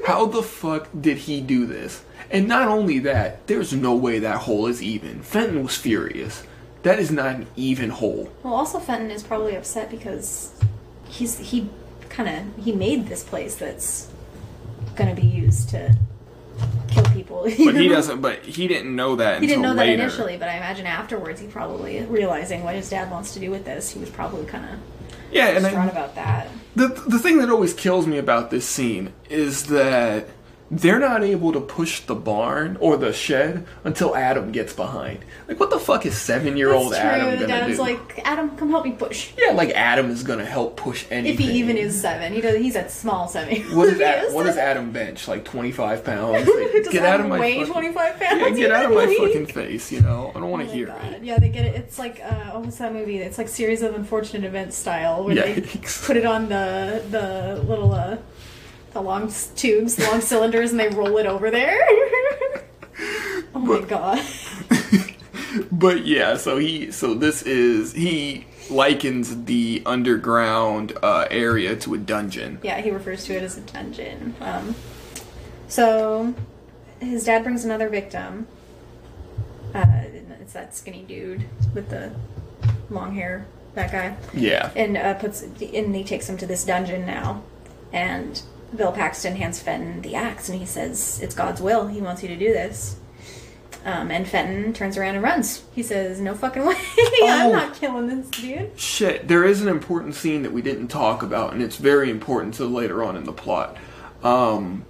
[0.06, 2.02] how the fuck did he do this?
[2.30, 5.20] And not only that, there's no way that hole is even.
[5.22, 6.42] Fenton was furious.
[6.88, 8.32] That is not an even hole.
[8.42, 10.52] well, also Fenton is probably upset because
[11.08, 11.68] he's he
[12.08, 14.08] kind of he made this place that's
[14.96, 15.94] going to be used to
[16.90, 17.42] kill people.
[17.64, 18.20] But he doesn't.
[18.22, 19.96] But he didn't know that He until didn't know later.
[19.98, 23.50] that initially, but I imagine afterwards he probably realizing what his dad wants to do
[23.50, 23.90] with this.
[23.90, 24.78] He was probably kind of
[25.30, 26.48] Yeah, and distraught I, about that.
[26.74, 30.26] the the thing that always kills me about this scene is that
[30.70, 35.20] they're not able to push the barn or the shed until Adam gets behind.
[35.48, 37.82] Like, what the fuck is seven year old Adam gonna Dad's do?
[37.82, 39.32] like, Adam, come help me push.
[39.38, 41.32] yeah, like Adam is gonna help push anything.
[41.46, 42.56] If he even is seven, he does.
[42.58, 43.62] He's at small seven.
[43.74, 44.34] What is is.
[44.34, 45.26] What is Adam bench?
[45.26, 46.46] Like twenty five pounds?
[46.58, 48.40] Like, Does get out of my weigh fucking, 25 pounds?
[48.40, 49.26] yeah, get out of my Really?
[49.32, 49.90] fucking face.
[49.90, 51.04] You know, I don't want Oh to my hear God.
[51.14, 51.22] it.
[51.24, 51.76] Yeah, they get it.
[51.76, 53.18] It's like uh, oh, what's that movie?
[53.18, 56.04] It's like series of unfortunate events style, where they Yikes.
[56.06, 58.18] put it on the the little uh,
[58.98, 61.80] the long tubes, long cylinders, and they roll it over there.
[63.54, 64.24] oh my god!
[65.72, 71.98] But yeah, so he, so this is he likens the underground uh, area to a
[71.98, 72.60] dungeon.
[72.62, 74.34] Yeah, he refers to it as a dungeon.
[74.40, 74.74] Um,
[75.66, 76.34] so
[77.00, 78.46] his dad brings another victim.
[79.74, 79.86] Uh,
[80.40, 82.12] it's that skinny dude with the
[82.90, 83.46] long hair.
[83.74, 84.16] That guy.
[84.34, 87.42] Yeah, and uh, puts and he takes him to this dungeon now,
[87.92, 88.42] and
[88.76, 91.86] Bill Paxton hands Fenton the axe, and he says, "It's God's will.
[91.86, 92.96] He wants you to do this."
[93.84, 95.62] Um, and Fenton turns around and runs.
[95.74, 96.74] He says, "No fucking way!
[97.22, 97.52] I'm Oh.
[97.52, 101.52] not killing this dude." Shit, there is an important scene that we didn't talk about,
[101.52, 103.76] and it's very important to later on in the plot.
[104.22, 104.84] Um,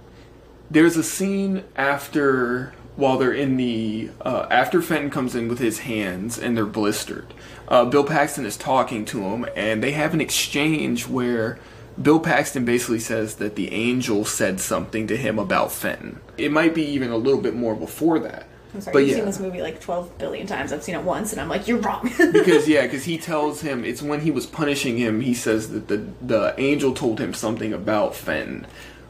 [0.69, 5.79] there's a scene after while they're in the uh, after Fenton comes in with his
[5.79, 7.33] hands and they're blistered.
[7.69, 11.59] Uh, Bill Paxton is talking to him, and they have an exchange where
[12.01, 16.21] Bill Paxton basically says that the angel said something to him about Fenton.
[16.37, 18.47] It might be even a little bit more before that.
[18.73, 19.15] I'm sorry, But you've yeah.
[19.15, 20.71] seen this movie like 12 billion times.
[20.71, 23.83] I've seen it once, and I'm like, "You're wrong." because yeah, because he tells him
[23.83, 25.21] it's when he was punishing him.
[25.21, 28.67] He says that the the angel told him something about Fenton,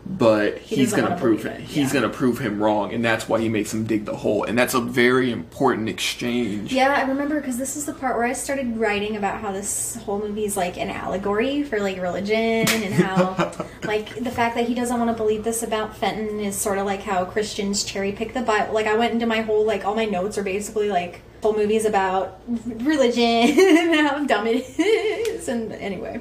[0.09, 1.61] but he's gonna prove it.
[1.61, 2.01] He's yeah.
[2.01, 4.43] gonna prove him wrong, and that's why he makes him dig the hole.
[4.43, 6.73] And that's a very important exchange.
[6.73, 9.97] Yeah, I remember because this is the part where I started writing about how this
[9.97, 13.51] whole movie is like an allegory for like religion and how
[13.83, 16.87] like the fact that he doesn't want to believe this about Fenton is sort of
[16.87, 18.73] like how Christians cherry pick the Bible.
[18.73, 21.85] Like I went into my whole like all my notes are basically like whole movies
[21.85, 23.23] about religion
[23.59, 25.47] and how dumb it is.
[25.47, 26.19] And anyway,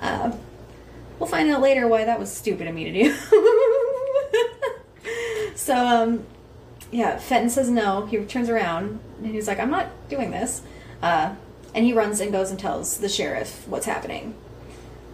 [0.00, 0.32] uh,
[1.22, 3.14] we'll find out later why that was stupid of me to do.
[5.54, 6.26] so um,
[6.90, 8.06] yeah, Fenton says no.
[8.06, 10.62] He turns around and he's like, I'm not doing this.
[11.00, 11.36] Uh,
[11.76, 14.34] and he runs and goes and tells the sheriff what's happening.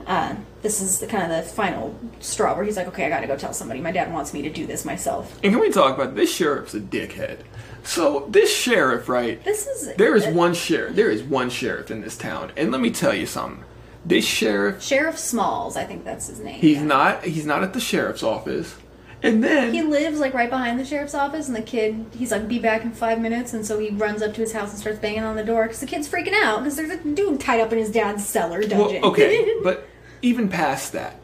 [0.06, 3.26] Uh, this is the kind of the final straw where he's like, okay, I gotta
[3.26, 3.82] go tell somebody.
[3.82, 5.38] My dad wants me to do this myself.
[5.44, 7.40] And can we talk about this sheriff's a dickhead?
[7.82, 9.44] So this sheriff, right?
[9.44, 10.96] This is There is one sheriff.
[10.96, 13.64] There is one sheriff in this town, and let me tell you something.
[14.08, 16.58] This sheriff, Sheriff Smalls, I think that's his name.
[16.60, 16.84] he's yeah.
[16.84, 17.24] not.
[17.24, 18.74] He's not at the sheriff's office.
[19.22, 22.48] And then He lives like right behind the sheriff's office, and the kid, he's like,
[22.48, 24.98] be back in five minutes, and so he runs up to his house and starts
[24.98, 27.70] banging on the door because the kid's freaking out because there's a dude tied up
[27.72, 29.02] in his dad's cellar dungeon.
[29.02, 29.86] Well, okay, but
[30.22, 31.22] even past that,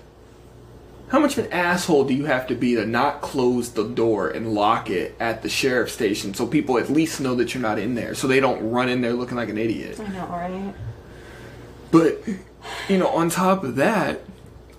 [1.08, 4.28] how much of an asshole do you have to be to not close the door
[4.28, 7.78] and lock it at the sheriff's station so people at least know that you're not
[7.78, 9.98] in there, so they don't run in there looking like an idiot?
[10.00, 10.74] I know, right?
[11.92, 12.24] But
[12.88, 14.20] you know, on top of that,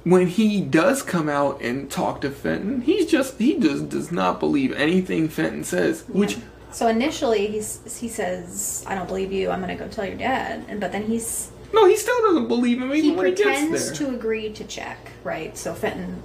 [0.03, 4.39] when he does come out and talk to Fenton, he's just he just does not
[4.39, 6.37] believe anything Fenton says, which.
[6.71, 9.49] So initially, he's he says, "I don't believe you.
[9.49, 12.81] I'm gonna go tell your dad." And but then he's No, he still doesn't believe
[12.81, 14.07] him he he pretends there.
[14.09, 15.57] to agree to check, right?
[15.57, 16.21] So Fenton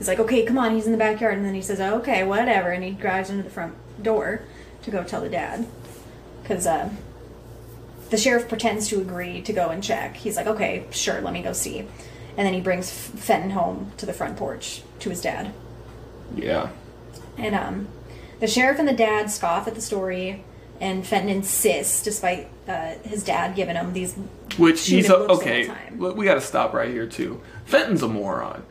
[0.00, 2.24] is like, "Okay, come on." He's in the backyard, and then he says, oh, "Okay,
[2.24, 4.42] whatever," and he drives into the front door
[4.82, 5.66] to go tell the dad
[6.42, 6.90] because uh,
[8.12, 10.18] the sheriff pretends to agree to go and check.
[10.18, 13.90] He's like, "Okay, sure, let me go see," and then he brings F- Fenton home
[13.96, 15.54] to the front porch to his dad.
[16.36, 16.68] Yeah.
[17.38, 17.88] And um,
[18.38, 20.44] the sheriff and the dad scoff at the story,
[20.78, 24.14] and Fenton insists, despite uh, his dad giving him these.
[24.58, 25.72] Which he's Shooting a, all the okay.
[25.96, 27.40] We got to stop right here too.
[27.64, 28.62] Fenton's a moron.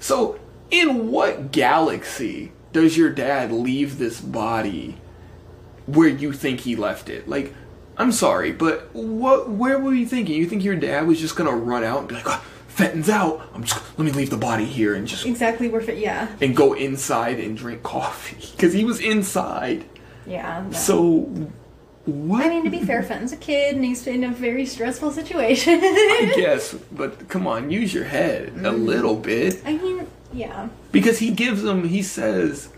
[0.00, 4.96] So, in what galaxy does your dad leave this body
[5.84, 7.28] where you think he left it?
[7.28, 7.52] Like,
[7.98, 9.48] I'm sorry, but what?
[9.50, 10.34] Where were you thinking?
[10.36, 13.48] You think your dad was just gonna run out and be like, oh, "Fenton's out.
[13.54, 16.54] I'm just let me leave the body here and just Exactly where, Fe- yeah, and
[16.54, 19.84] go inside and drink coffee because he was inside."
[20.26, 20.62] yeah.
[20.66, 20.72] no.
[20.76, 21.20] So,
[22.04, 22.44] what?
[22.44, 25.80] I mean, to be fair, Fenton's a kid, and he's in a very stressful situation.
[25.82, 28.84] I guess, but come on, use your head a Mm.
[28.84, 29.60] little bit.
[29.64, 30.68] I mean, yeah.
[30.92, 32.68] Because he gives him, he says,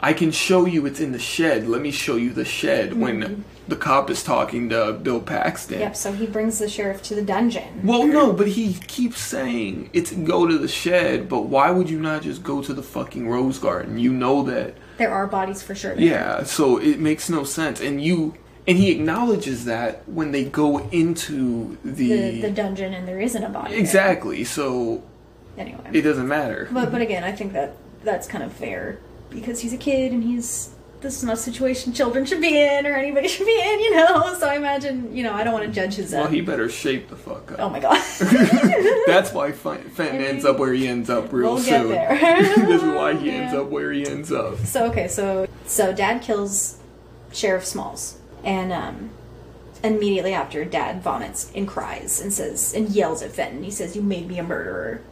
[0.00, 1.66] I can show you it's in the shed.
[1.66, 5.80] Let me show you the shed when the cop is talking to Bill Paxton.
[5.80, 5.96] Yep.
[5.96, 7.80] So he brings the sheriff to the dungeon.
[7.84, 11.98] Well, no, but he keeps saying it's go to the shed, but why would you
[12.00, 13.98] not just go to the fucking rose garden?
[13.98, 14.74] You know that.
[14.98, 15.94] There are bodies for sure.
[15.94, 16.04] there.
[16.04, 17.80] Yeah, so it makes no sense.
[17.80, 18.34] And you
[18.68, 23.48] and he acknowledges that when they go into The, the dungeon, and there isn't a
[23.48, 23.72] body.
[23.72, 23.80] there.
[23.80, 24.42] Exactly.
[24.44, 25.02] So
[25.58, 25.80] Anyway.
[25.92, 26.68] it doesn't matter.
[26.70, 29.00] But but again, I think that that's kind of fair
[29.30, 30.70] because he's a kid and he's
[31.06, 33.94] this is not a situation children should be in or anybody should be in, you
[33.94, 34.34] know.
[34.38, 36.12] So I imagine, you know, I don't want to judge his.
[36.12, 37.60] Uh, Well, he better shape the fuck up.
[37.60, 37.94] oh my god.
[39.06, 41.90] That's why Fen- Fenton ends up where he ends up real we'll get soon.
[41.90, 42.18] there.
[42.56, 44.58] this is why he ends up where he ends up.
[44.58, 46.78] So okay, so so Dad kills
[47.32, 49.10] Sheriff Smalls, and um,
[49.84, 53.62] immediately after, Dad vomits and cries and says and yells at Fenton.
[53.62, 55.02] He says, "You made me a murderer."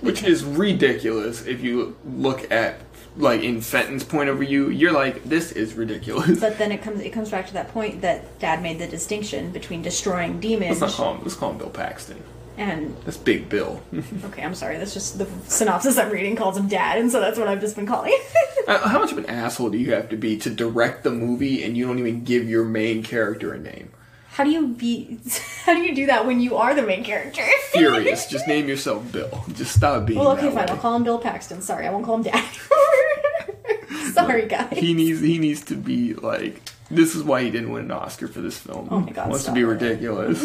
[0.00, 2.87] Which is ridiculous if you look at
[3.18, 4.70] like in Fenton's point of view.
[4.70, 6.40] You're like, this is ridiculous.
[6.40, 9.50] But then it comes it comes back to that point that Dad made the distinction
[9.50, 11.22] between destroying demons Let's not call him.
[11.22, 12.22] Let's call him Bill Paxton.
[12.56, 13.82] and That's Big Bill.
[14.24, 17.38] okay, I'm sorry, that's just the synopsis I'm reading calls him Dad, and so that's
[17.38, 18.16] what I've just been calling.
[18.68, 21.64] Uh, How much of an asshole do you have to be to direct the movie
[21.64, 23.88] and you don't even give your main character a name?
[24.38, 25.18] How do you be?
[25.64, 27.42] How do you do that when you are the main character?
[27.72, 28.26] Furious.
[28.28, 29.44] Just name yourself Bill.
[29.52, 30.20] Just stop being.
[30.20, 30.54] Well, okay, fine.
[30.54, 30.66] way.
[30.68, 31.60] I'll call him Bill Paxton.
[31.60, 32.48] Sorry, I won't call him Dad.
[34.12, 34.78] Sorry, guys.
[34.78, 38.28] he needs he needs to be like This is why he didn't win an Oscar
[38.28, 38.86] for this film.
[38.92, 40.40] Oh my God, Wants stop to be ridiculous.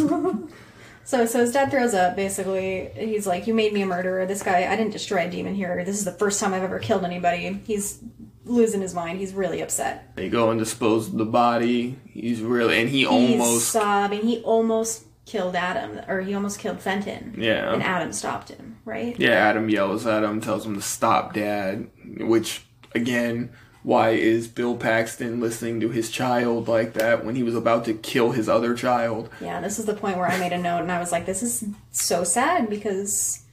[1.06, 2.16] So, so his dad throws up.
[2.16, 4.26] Basically, he's like, "You made me a murderer.
[4.26, 5.84] This guy, I didn't destroy a demon here.
[5.86, 8.00] This is the first time I've ever killed anybody." He's
[8.46, 9.20] losing his mind.
[9.20, 10.16] He's really upset.
[10.16, 11.98] they go and dispose of the body.
[12.10, 14.22] He's really and he He's almost sobbing.
[14.22, 17.36] He almost killed Adam, or he almost killed Fenton.
[17.38, 17.74] Yeah.
[17.74, 18.78] and Adam stopped him.
[18.86, 19.18] Right?
[19.18, 21.90] Yeah, Adam yells at him, tells him to stop, Dad.
[22.18, 23.54] Which, again,
[23.84, 27.94] why is Bill Paxton listening to his child like that when he was about to
[27.94, 29.30] kill his other child?
[29.40, 31.42] Yeah, this is the point where I made a note and I was like, this
[31.44, 33.44] is so sad because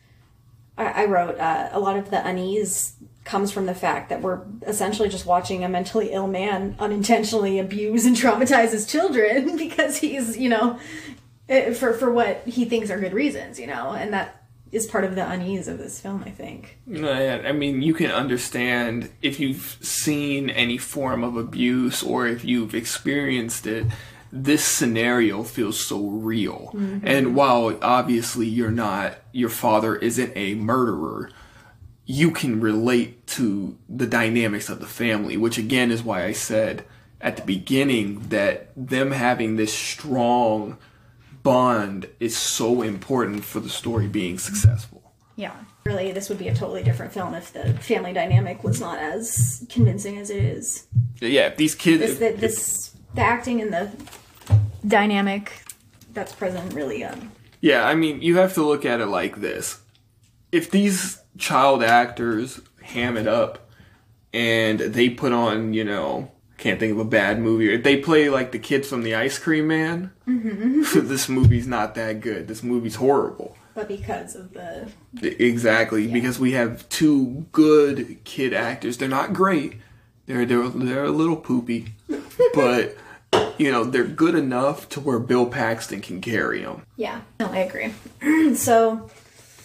[0.77, 2.95] I, I wrote uh, a lot of the unease
[3.31, 8.05] comes from the fact that we're essentially just watching a mentally ill man unintentionally abuse
[8.05, 10.79] and traumatize his children because he's, you know,
[11.49, 15.05] eh, for, for what he thinks are good reasons, you know, and that is part
[15.05, 16.79] of the unease of this film, I think.
[16.89, 22.45] Yeah, I mean, you can understand if you've seen any form of abuse or if
[22.45, 23.87] you've experienced it,
[24.33, 26.71] this scenario feels so real.
[27.03, 31.31] And while obviously you're not, your father isn't a murderer,
[32.07, 36.85] you can relate to the dynamics of the family, which again is why I said
[37.21, 40.79] at the beginning that them having this strong
[41.43, 45.13] bond is so important for the story being successful.
[45.37, 45.55] Yeah.
[45.85, 49.67] Really, this would be a totally different film if the family dynamic was not as
[49.71, 50.87] convincing as it is.
[51.21, 53.91] Yeah, if these kids, this, the, this the acting and the
[54.87, 55.63] dynamic
[56.13, 57.33] that's present really um
[57.63, 59.81] Yeah, I mean, you have to look at it like this.
[60.53, 63.71] If these child actors ham it up
[64.33, 68.29] and they put on, you know, can't think of a bad movie, if they play
[68.29, 70.83] like the kids from the Ice Cream Man, mm-hmm.
[71.09, 72.49] this movie's not that good.
[72.49, 73.57] This movie's horrible.
[73.75, 74.91] but because of the
[75.23, 78.99] Exactly, because we have two good kid actors.
[78.99, 79.75] They're not great.
[80.27, 81.95] They're they're they're a little poopy,
[82.55, 82.97] but
[83.59, 86.85] you know they're good enough to where Bill Paxton can carry them.
[86.97, 87.93] yeah no i agree
[88.55, 89.11] so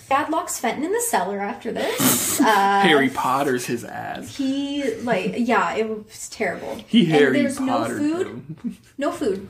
[0.10, 2.24] dad locks fenton in the cellar after this.
[2.46, 4.36] Uh Harry Potter's his ass.
[4.36, 6.76] he like yeah it was terrible.
[6.86, 8.28] He and Harry there's no food.
[8.28, 8.78] him.
[8.98, 9.48] no food.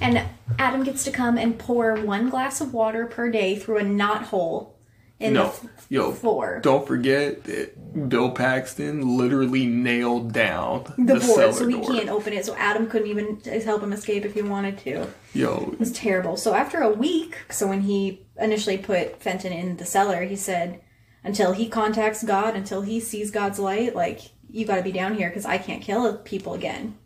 [0.00, 0.22] And
[0.58, 4.24] adam gets to come and pour one glass of water per day through a knot
[4.24, 4.75] hole
[5.18, 11.20] in No, f- yo, floor don't forget that Bill Paxton literally nailed down the, the,
[11.20, 11.90] board cellar so he door.
[11.94, 15.70] can't open it so adam couldn't even help him escape if he wanted to Yo,
[15.72, 16.36] It was terrible.
[16.36, 20.80] So after a week, so when he initially put Fenton in the cellar, he said,
[21.22, 25.14] until he contacts God, until he sees God's light, like you got to be down
[25.14, 26.96] here because I can't kill people again.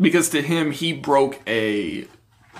[0.00, 2.06] because to him he broke a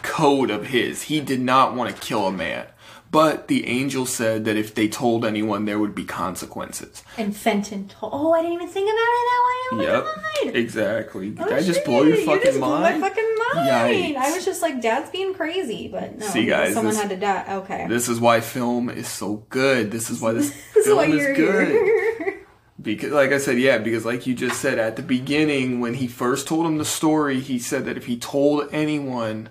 [0.03, 1.03] code of his.
[1.03, 2.67] He did not want to kill a man.
[3.11, 7.03] But the angel said that if they told anyone, there would be consequences.
[7.19, 9.91] And Fenton told, oh, I didn't even think about it that way.
[9.91, 10.05] Oh
[10.45, 11.35] yep, exactly.
[11.39, 13.01] Oh, Did Oh, I just blow your you fucking blew mind?
[13.01, 13.69] my fucking mind.
[13.69, 14.17] Yikes.
[14.17, 16.27] I was just like, Dad's being crazy, but no.
[16.27, 17.45] See, guys, someone this- had to die.
[17.57, 17.87] Okay.
[17.89, 19.91] This is why film is so good.
[19.91, 21.69] This is why this This is film is you're good.
[21.69, 22.37] here.
[22.81, 26.09] Because, like I said, yeah, because like you just said at the beginning, when he
[26.09, 29.51] first told him the story, he said that if he told anyone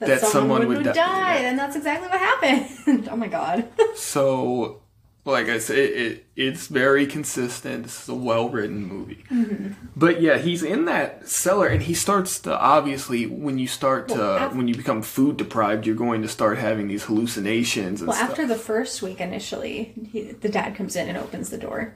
[0.00, 0.92] that, someone, would, die.
[0.92, 1.36] die.
[1.36, 3.08] And that's exactly what happened.
[3.10, 3.68] oh my god.
[3.96, 4.80] So,
[5.24, 7.84] like I said, it, it, it's very consistent.
[7.84, 9.24] This is a well written movie.
[9.30, 9.72] Mm-hmm.
[9.94, 14.14] But yeah, he's in that cellar, and he starts to obviously when you start to
[14.14, 18.08] Well, af- when you become food deprived, you're going to start having these hallucinations and
[18.08, 18.30] Well, stuff.
[18.30, 21.94] after the first week initially, he, the dad comes in and opens the door,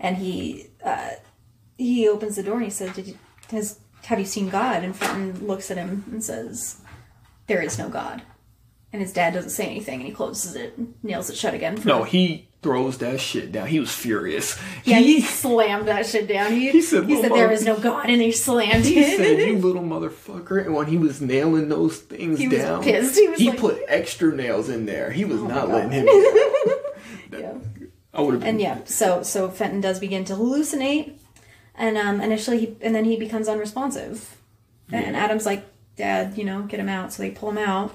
[0.00, 1.10] and he uh,
[1.76, 3.18] he opens the door and he says, "Did you,
[3.50, 6.78] has have you seen God?" And Fenton looks at him and says,
[7.52, 8.22] "There is no God."
[8.92, 11.76] And his dad doesn't say anything, and he closes it, and nails it shut again.
[11.78, 13.66] for- no, he throws that shit down.
[13.66, 14.58] He was furious.
[14.84, 16.52] yeah, he slammed that shit down.
[16.52, 18.92] He, He said, he said there Mom," no God, and he slammed it.
[18.92, 19.16] He it.
[19.16, 23.16] said, "You little motherfucker!" And when he was nailing those things He was down, pissed.
[23.18, 25.10] He was like- Oh put extra nails in there.
[25.10, 26.06] He was not letting him.
[27.32, 27.54] yeah.
[28.14, 28.50] I would have been.
[28.50, 31.14] And yeah, so so Fenton does begin to hallucinate,
[31.74, 34.36] and um, initially, he, and then he becomes unresponsive.
[34.90, 35.64] And Adam's like,
[35.96, 37.94] "Dad, you know, get him out." So they pull him out.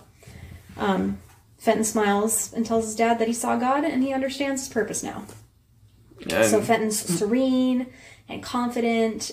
[0.77, 1.19] Um,
[1.57, 5.03] Fenton smiles and tells his dad that he saw God and he understands his purpose
[5.03, 5.25] now.
[6.21, 7.87] and So Fenton's serene
[8.29, 9.31] and confident.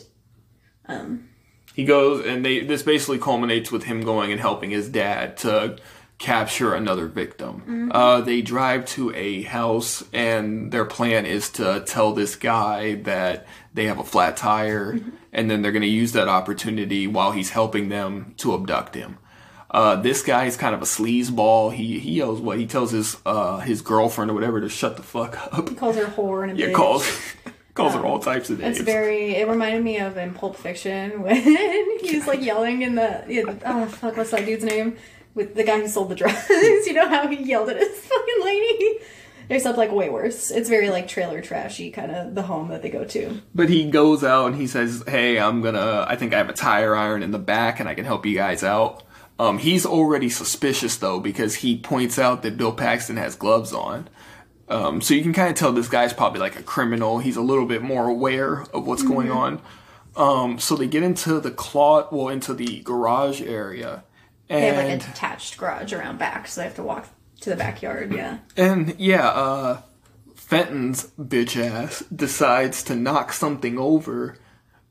[1.74, 5.76] he goes, and they this basically culminates with him going and helping his dad to
[6.18, 7.60] capture another victim.
[7.62, 7.92] Mm-hmm.
[7.92, 13.46] Uh, they drive to a house, and their plan is to tell this guy that
[13.74, 15.10] they have a flat tire, Mm-hmm.
[15.32, 19.18] and then they're going to use that opportunity while he's helping them to abduct him.
[19.70, 21.72] Uh, this guy is kind of a sleazeball.
[21.74, 25.02] He he yells what he tells his uh his girlfriend or whatever to shut the
[25.02, 25.68] fuck up.
[25.68, 26.74] He calls her whore and a Yeah, bitch.
[26.74, 27.20] calls.
[27.74, 28.76] Calls her all types of names.
[28.78, 29.34] It's very.
[29.34, 31.34] It reminded me of in Pulp Fiction when
[31.98, 33.24] he's like yelling in the.
[33.26, 34.96] Yeah, oh fuck, what's that dude's name?
[35.34, 36.46] With the guy who sold the drugs.
[36.50, 38.98] you know how he yelled at his fucking lady.
[39.48, 40.50] Except like way worse.
[40.50, 43.42] It's very like trailer trashy kind of the home that they go to.
[43.54, 46.06] But he goes out and he says, "Hey, I'm gonna.
[46.08, 48.34] I think I have a tire iron in the back, and I can help you
[48.34, 49.02] guys out."
[49.38, 54.08] Um, he's already suspicious though because he points out that Bill Paxton has gloves on.
[54.68, 57.18] Um, so you can kind of tell this guy's probably like a criminal.
[57.18, 59.60] He's a little bit more aware of what's going on.
[60.16, 64.04] Um, so they get into the cloth, well, into the garage area,
[64.48, 67.08] They have like a detached garage around back, so they have to walk
[67.40, 68.12] to the backyard.
[68.12, 68.38] Yeah.
[68.56, 69.82] and yeah, uh,
[70.34, 74.36] Fenton's bitch ass decides to knock something over,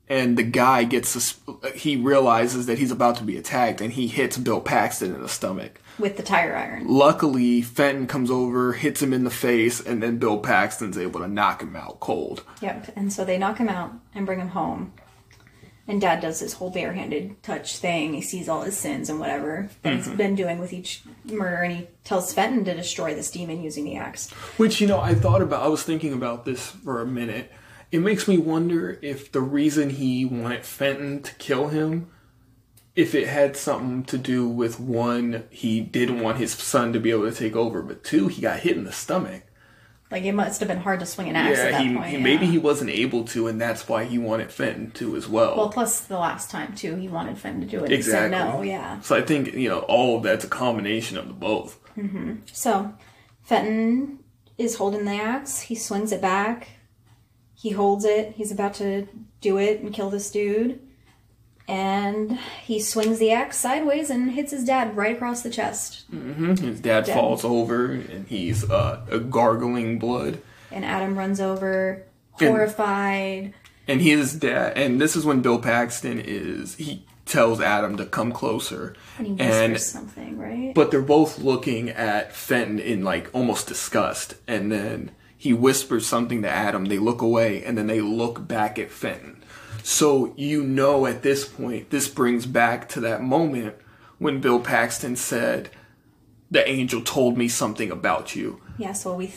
[0.08, 1.40] and the guy gets sus-
[1.74, 5.28] he realizes that he's about to be attacked, and he hits Bill Paxton in the
[5.28, 5.80] stomach.
[5.96, 6.88] With the tire iron.
[6.88, 11.28] Luckily, Fenton comes over, hits him in the face, and then Bill Paxton's able to
[11.28, 12.42] knock him out cold.
[12.60, 12.92] Yep.
[12.96, 14.92] And so they knock him out and bring him home.
[15.86, 18.14] And dad does this whole barehanded touch thing.
[18.14, 20.16] He sees all his sins and whatever that he's mm-hmm.
[20.16, 23.96] been doing with each murder, and he tells Fenton to destroy this demon using the
[23.96, 24.30] axe.
[24.56, 27.52] Which, you know, I thought about, I was thinking about this for a minute.
[27.92, 32.10] It makes me wonder if the reason he wanted Fenton to kill him,
[32.96, 37.10] if it had something to do with one, he didn't want his son to be
[37.10, 39.42] able to take over, but two, he got hit in the stomach.
[40.14, 42.06] Like it must have been hard to swing an axe at Yeah, that he, point.
[42.06, 42.22] he yeah.
[42.22, 45.56] maybe he wasn't able to, and that's why he wanted Fenton to as well.
[45.56, 47.90] Well, plus the last time too, he wanted Fenton to do it.
[47.90, 48.30] Exactly.
[48.38, 48.62] no.
[48.62, 49.00] Yeah.
[49.00, 51.80] So I think you know all of that's a combination of the both.
[51.96, 52.34] Mm-hmm.
[52.52, 52.94] So
[53.42, 54.20] Fenton
[54.56, 55.62] is holding the axe.
[55.62, 56.68] He swings it back.
[57.52, 58.34] He holds it.
[58.36, 59.08] He's about to
[59.40, 60.78] do it and kill this dude.
[61.66, 66.04] And he swings the axe sideways and hits his dad right across the chest.
[66.10, 70.40] His dad falls over and he's uh, gargling blood.
[70.70, 73.54] And Adam runs over, horrified.
[73.86, 78.32] And his dad, and this is when Bill Paxton is, he tells Adam to come
[78.32, 78.94] closer.
[79.18, 80.74] And he whispers something, right?
[80.74, 84.34] but they're both looking at Fenton in like almost disgust.
[84.46, 86.86] And then he whispers something to Adam.
[86.86, 89.33] They look away and then they look back at Fenton.
[89.86, 93.74] So you know at this point, this brings back to that moment
[94.16, 95.68] when Bill Paxton said,
[96.50, 98.62] The angel told me something about you.
[98.78, 99.34] yeah, so we.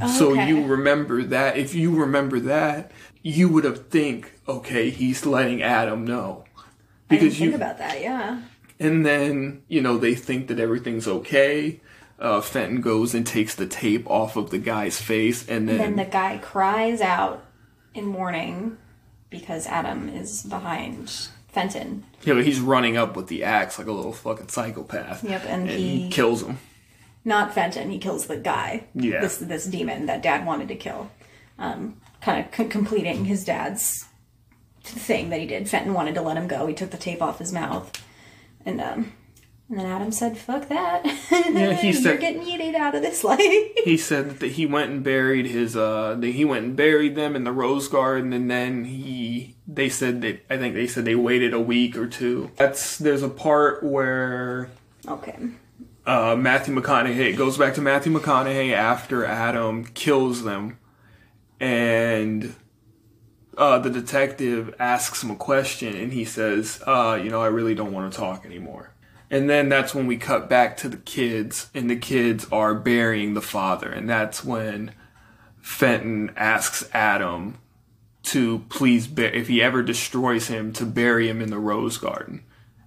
[0.00, 0.48] Oh, So okay.
[0.48, 1.58] you remember that.
[1.58, 2.90] If you remember that,
[3.22, 6.44] you would have think, okay, he's letting Adam know.
[7.08, 8.40] Because think you about that, yeah.
[8.78, 11.82] and then, you know, they think that everything's okay.
[12.18, 15.96] Uh, Fenton goes and takes the tape off of the guy's face, and then, Then
[15.96, 17.44] the guy cries out
[17.92, 18.78] in warning
[19.30, 22.04] because Adam is behind Fenton.
[22.22, 25.24] Yeah, know, he's running up with the axe like a little fucking psychopath.
[25.24, 26.58] Yep, and he, he- kills him.
[27.24, 28.84] Not Fenton, he kills the guy.
[28.94, 29.20] Yeah.
[29.20, 31.10] This this demon that dad wanted to kill.
[31.58, 34.06] Um, kind of c- completing his dad's
[34.82, 35.68] thing that he did.
[35.68, 36.66] Fenton wanted to let him go.
[36.66, 37.92] He took the tape off his mouth.
[38.64, 39.12] And um
[39.70, 41.04] and then Adam said, "Fuck that!
[41.30, 43.40] Yeah, he You're getting yeeted out of this life."
[43.84, 47.36] He said that he went and buried his uh that he went and buried them
[47.36, 51.14] in the rose garden and then he they said that I think they said they
[51.14, 52.50] waited a week or two.
[52.56, 54.70] That's there's a part where
[55.06, 55.38] okay.
[56.04, 60.78] uh, Matthew McConaughey it goes back to Matthew McConaughey after Adam kills them,
[61.60, 62.56] and
[63.56, 67.76] uh, the detective asks him a question, and he says, uh, "You know, I really
[67.76, 68.92] don't want to talk anymore."
[69.30, 73.34] And then that's when we cut back to the kids, and the kids are burying
[73.34, 74.92] the father, and that's when
[75.60, 77.58] Fenton asks Adam
[78.24, 82.42] to please, bur- if he ever destroys him, to bury him in the rose garden.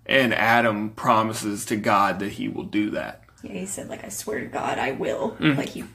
[0.06, 3.24] And Adam promises to God that he will do that.
[3.42, 5.58] Yeah, he said like, "I swear to God, I will." Mm.
[5.58, 5.86] Like he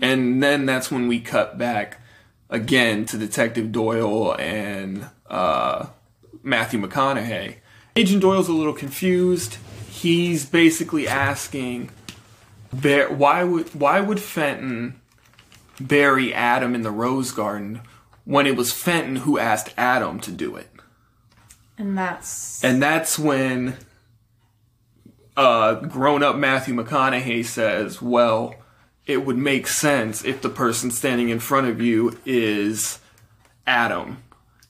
[0.00, 2.00] And then that's when we cut back
[2.48, 5.86] again to Detective Doyle and uh,
[6.42, 7.56] Matthew McConaughey.
[7.96, 9.58] Agent Doyle's a little confused.
[9.96, 11.90] He's basically asking,
[12.72, 15.00] Bear, why would why would Fenton
[15.80, 17.80] bury Adam in the rose garden
[18.24, 20.68] when it was Fenton who asked Adam to do it?
[21.78, 23.76] and that's And that's when
[25.36, 28.54] uh, grown up Matthew McConaughey says, Well,
[29.06, 32.98] it would make sense if the person standing in front of you is
[33.66, 34.22] Adam.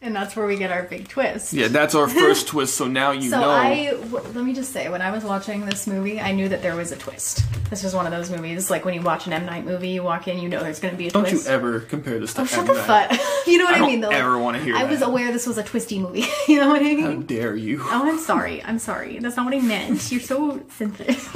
[0.03, 1.53] And that's where we get our big twist.
[1.53, 3.47] Yeah, that's our first twist, so now you So know.
[3.47, 6.49] So I w- let me just say, when I was watching this movie, I knew
[6.49, 7.43] that there was a twist.
[7.71, 10.03] This was one of those movies, like when you watch an M Night movie, you
[10.03, 11.33] walk in, you know there's going to be a twist.
[11.33, 13.11] Don't you ever compare this to oh, shut the fuck!
[13.47, 14.01] you know what I, I don't mean?
[14.01, 16.25] Though, ever wanna hear I was aware this was a twisty movie.
[16.49, 17.01] you know what I mean?
[17.01, 17.81] How dare you?
[17.83, 18.63] Oh, I'm sorry.
[18.63, 19.19] I'm sorry.
[19.19, 20.13] That's not what I meant.
[20.13, 21.35] You're so sensitive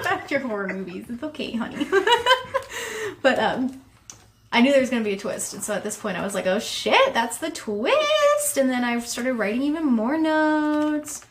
[0.00, 1.06] about your horror movies.
[1.08, 1.86] It's okay, honey.
[3.22, 3.82] but um,
[4.52, 6.34] I knew there was gonna be a twist, and so at this point I was
[6.34, 11.24] like, "Oh shit, that's the twist!" And then I started writing even more notes.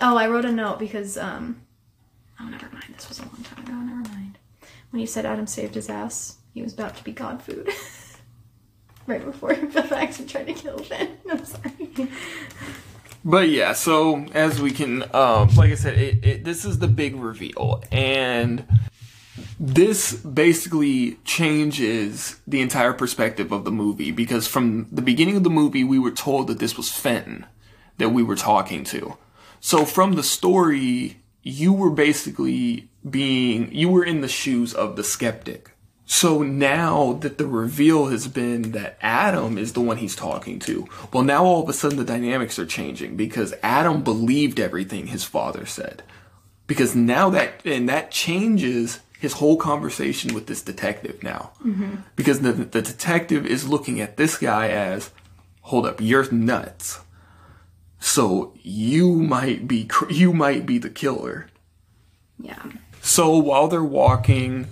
[0.00, 1.62] Oh, I wrote a note because um,
[2.40, 3.72] oh never mind, this was a long time ago.
[3.72, 4.38] Never mind.
[4.90, 7.68] When you said Adam saved his ass, he was about to be god food.
[9.06, 11.18] right before Bill Paxton tried to kill Ben.
[11.30, 12.08] I'm sorry.
[13.24, 16.88] But yeah, so as we can, um, like I said, it, it, this is the
[16.88, 18.66] big reveal, and
[19.66, 25.50] this basically changes the entire perspective of the movie because from the beginning of the
[25.50, 27.46] movie, we were told that this was Fenton
[27.96, 29.16] that we were talking to.
[29.60, 35.04] So from the story, you were basically being, you were in the shoes of the
[35.04, 35.70] skeptic.
[36.04, 40.86] So now that the reveal has been that Adam is the one he's talking to,
[41.10, 45.24] well, now all of a sudden the dynamics are changing because Adam believed everything his
[45.24, 46.02] father said.
[46.66, 51.50] Because now that, and that changes his whole conversation with this detective now.
[52.14, 55.10] Because the, the detective is looking at this guy as,
[55.62, 57.00] hold up, you're nuts.
[57.98, 61.48] So you might be, you might be the killer.
[62.38, 62.62] Yeah.
[63.00, 64.66] So while they're walking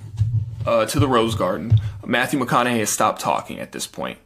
[0.67, 4.19] uh, to the Rose Garden, Matthew McConaughey has stopped talking at this point,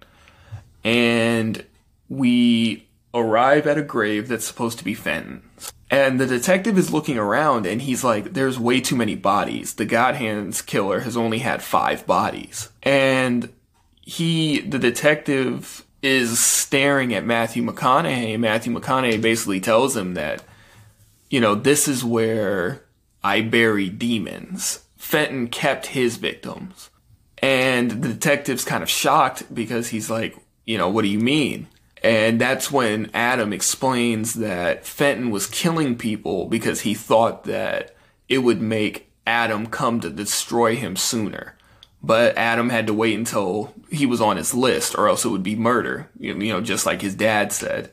[0.84, 1.64] and
[2.08, 5.72] we arrive at a grave that's supposed to be Fenton's.
[5.90, 9.74] And the detective is looking around, and he's like, "There's way too many bodies.
[9.74, 13.52] The God Hands killer has only had five bodies." And
[14.00, 18.38] he, the detective, is staring at Matthew McConaughey.
[18.38, 20.42] Matthew McConaughey basically tells him that
[21.30, 22.84] you know, this is where
[23.22, 24.84] I bury demons.
[24.96, 26.90] Fenton kept his victims.
[27.38, 31.68] And the detective's kind of shocked because he's like, you know, what do you mean?
[32.06, 37.96] And that's when Adam explains that Fenton was killing people because he thought that
[38.28, 41.56] it would make Adam come to destroy him sooner.
[42.00, 45.42] But Adam had to wait until he was on his list or else it would
[45.42, 47.90] be murder, you know, just like his dad said.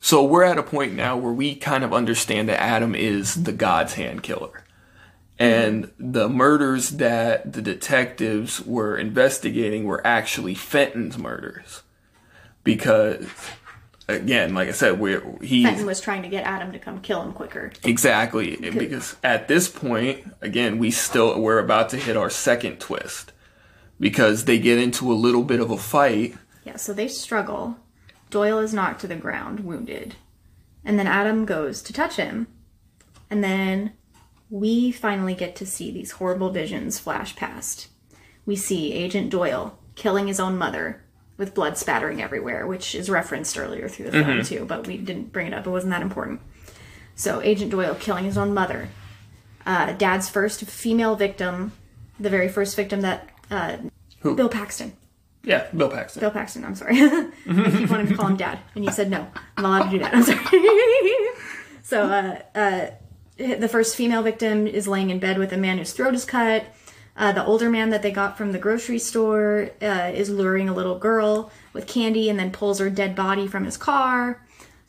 [0.00, 3.52] So we're at a point now where we kind of understand that Adam is the
[3.52, 4.64] God's hand killer.
[5.38, 11.84] And the murders that the detectives were investigating were actually Fenton's murders.
[12.64, 13.26] Because,
[14.08, 15.64] again, like I said, we're, he's.
[15.64, 17.72] Fenton was trying to get Adam to come kill him quicker.
[17.84, 18.56] Exactly.
[18.56, 23.32] Because at this point, again, we still, we're about to hit our second twist.
[23.98, 26.34] Because they get into a little bit of a fight.
[26.64, 27.76] Yeah, so they struggle.
[28.30, 30.14] Doyle is knocked to the ground, wounded.
[30.84, 32.46] And then Adam goes to touch him.
[33.28, 33.92] And then
[34.48, 37.88] we finally get to see these horrible visions flash past.
[38.46, 41.02] We see Agent Doyle killing his own mother
[41.40, 45.32] with blood spattering everywhere, which is referenced earlier through the film too, but we didn't
[45.32, 45.66] bring it up.
[45.66, 46.40] It wasn't that important.
[47.16, 48.90] So Agent Doyle killing his own mother.
[49.64, 51.72] Uh, Dad's first female victim,
[52.20, 53.78] the very first victim that uh,
[54.20, 54.36] Who?
[54.36, 54.92] Bill Paxton.
[55.42, 56.20] Yeah, Bill Paxton.
[56.20, 57.00] Bill Paxton, I'm sorry.
[57.00, 58.58] I keep wanting to call him dad.
[58.74, 59.26] And you said no.
[59.56, 60.14] I'm allowed to do that.
[60.14, 60.38] I'm sorry.
[61.82, 65.92] so, uh, uh, the first female victim is laying in bed with a man whose
[65.92, 66.66] throat is cut.
[67.16, 70.74] Uh, the older man that they got from the grocery store uh, is luring a
[70.74, 74.40] little girl with candy and then pulls her dead body from his car.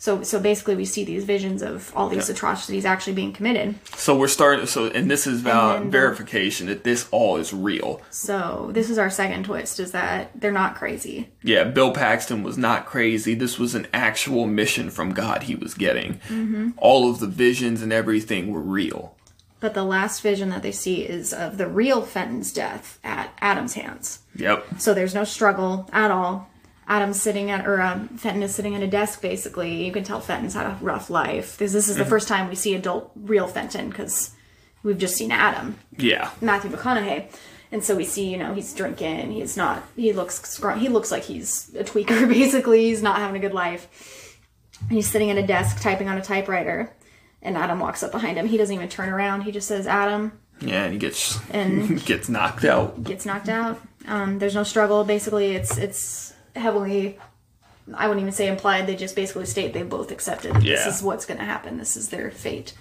[0.01, 3.75] So, so basically, we see these visions of all these atrocities actually being committed.
[3.95, 4.65] So we're starting.
[4.65, 8.01] So and this is then verification that this all is real.
[8.09, 11.29] So, this is our second twist: is that they're not crazy.
[11.43, 13.35] Yeah, Bill Paxton was not crazy.
[13.35, 16.15] This was an actual mission from God he was getting.
[16.29, 16.69] Mm-hmm.
[16.77, 19.15] All of the visions and everything were real.
[19.61, 23.75] But the last vision that they see is of the real Fenton's death at Adam's
[23.75, 24.19] hands.
[24.35, 24.65] Yep.
[24.79, 26.49] So there's no struggle at all.
[26.87, 29.21] Adam's sitting at, or um, Fenton is sitting at a desk.
[29.21, 31.57] Basically, you can tell Fenton's had a rough life.
[31.57, 34.31] This, this is the first time we see adult, real Fenton because
[34.83, 36.31] we've just seen Adam, Yeah.
[36.41, 37.27] Matthew McConaughey,
[37.71, 39.31] and so we see, you know, he's drinking.
[39.31, 39.83] He's not.
[39.95, 40.41] He looks.
[40.41, 42.27] scr- He looks like he's a tweaker.
[42.33, 44.39] Basically, he's not having a good life.
[44.81, 46.91] And he's sitting at a desk typing on a typewriter,
[47.41, 48.47] and Adam walks up behind him.
[48.47, 49.41] He doesn't even turn around.
[49.41, 53.03] He just says, "Adam," Yeah, and he gets And- gets knocked out.
[53.03, 53.81] gets knocked out.
[54.07, 55.03] Um, there's no struggle.
[55.03, 57.17] Basically, it's it's heavily.
[57.93, 58.87] I wouldn't even say implied.
[58.87, 60.75] They just basically state they both accepted Yeah.
[60.85, 61.77] this is what's going to happen.
[61.77, 62.73] This is their fate.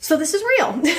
[0.00, 0.82] So this is real.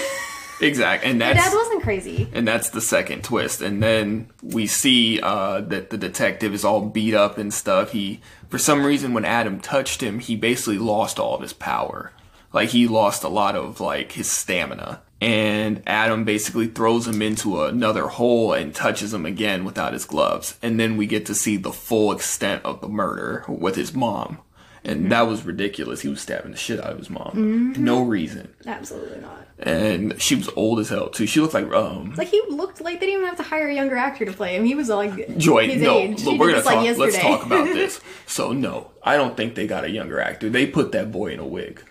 [0.64, 2.30] Exactly, and that's Dad wasn't crazy.
[2.34, 3.62] and that's the second twist.
[3.62, 7.94] And then we see uh, that the detective is all beat up and stuff.
[7.94, 12.12] He, for some reason, when Adam touched him, he basically lost all of his power.
[12.54, 15.02] Like he lost a lot of like his stamina.
[15.20, 20.58] And Adam basically throws him into another hole and touches him again without his gloves.
[20.64, 24.40] And then we get to see the full extent of the murder with his mom.
[24.84, 26.02] And that was ridiculous.
[26.02, 27.74] He was stabbing the shit out of his mom.
[27.78, 28.52] No reason.
[28.66, 29.48] Absolutely not.
[29.60, 31.28] And she was old as hell too.
[31.28, 33.76] She looked like um Like he looked like they didn't even have to hire a
[33.76, 34.66] younger actor to play him.
[34.66, 36.24] He was like Joy, his no, age.
[36.24, 38.02] look, we're gonna this, like, let's talk about this.
[38.26, 40.50] So no, I don't think they got a younger actor.
[40.50, 41.84] They put that boy in a wig.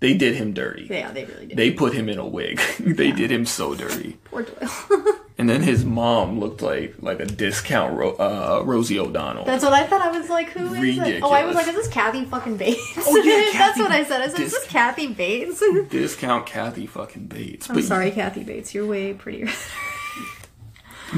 [0.00, 0.86] They did him dirty.
[0.90, 1.56] yeah, they really did.
[1.56, 2.58] They put him in a wig.
[2.80, 4.18] they did him so dirty.
[4.24, 5.16] Poor Doyle.
[5.38, 9.46] And then his mom looked like like a discount Ro- uh, Rosie O'Donnell.
[9.46, 10.02] That's what I thought.
[10.02, 11.22] I was like, who is it?
[11.22, 12.78] Oh, I was like, is this Kathy fucking Bates?
[12.98, 14.20] Oh, yeah, That's Kathy what I said.
[14.20, 15.62] I said, is Dis- this Kathy Bates?
[15.88, 17.70] discount Kathy fucking Bates.
[17.70, 18.74] I'm sorry, Kathy Bates.
[18.74, 19.48] You're way prettier.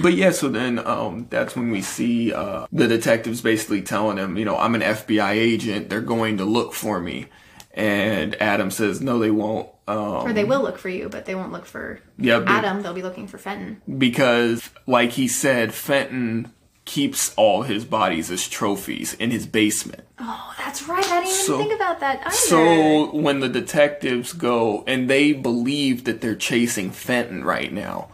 [0.01, 4.39] But yeah, so then um, that's when we see uh, the detectives basically telling him,
[4.39, 5.91] you know, I'm an FBI agent.
[5.91, 7.27] They're going to look for me.
[7.75, 9.69] And Adam says, no, they won't.
[9.89, 12.83] Um, or they will look for you, but they won't look for yeah, Adam.
[12.83, 13.81] They'll be looking for Fenton.
[13.99, 16.53] because, like he said, Fenton
[16.85, 20.03] keeps all his bodies as trophies in his basement.
[20.19, 20.99] Oh, that's right.
[21.05, 22.31] I didn't even So- think about that either.
[22.37, 28.09] So when the detectives go and they believe that they're chasing Fenton right now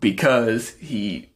[0.00, 1.30] because he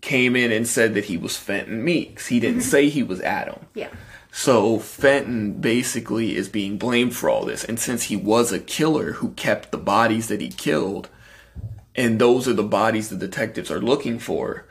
[0.00, 2.26] came in and said that he was Fenton Meeks.
[2.28, 3.66] He didn't say he was Adam.
[3.74, 3.88] yeah.
[4.40, 7.64] So Fenton basically is being blamed for all this.
[7.64, 11.08] And since he was a killer who kept the bodies that he killed,
[11.96, 14.64] and those are the bodies the detectives are looking for,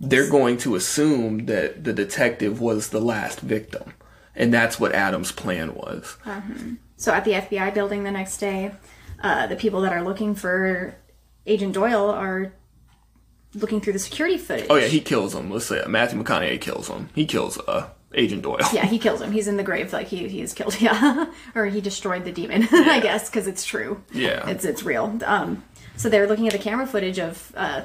[0.00, 3.92] they're going to assume that the detective was the last victim.
[4.34, 6.16] And that's what Adam's plan was.
[6.96, 8.72] So at the FBI building the next day,
[9.22, 10.96] uh, the people that are looking for
[11.46, 12.54] Agent Doyle are
[13.52, 14.68] looking through the security footage.
[14.70, 15.50] Oh yeah, he kills him.
[15.50, 17.10] Let's say Matthew McConaughey kills him.
[17.14, 18.58] He kills uh, Agent Doyle.
[18.72, 19.32] Yeah, he kills him.
[19.32, 20.74] He's in the grave, like he he is killed.
[20.80, 22.66] Yeah, or he destroyed the demon.
[22.72, 24.02] I guess because it's true.
[24.12, 24.48] Yeah.
[24.48, 25.18] it's it's real.
[25.24, 25.62] Um,
[25.96, 27.82] so they're looking at the camera footage of uh,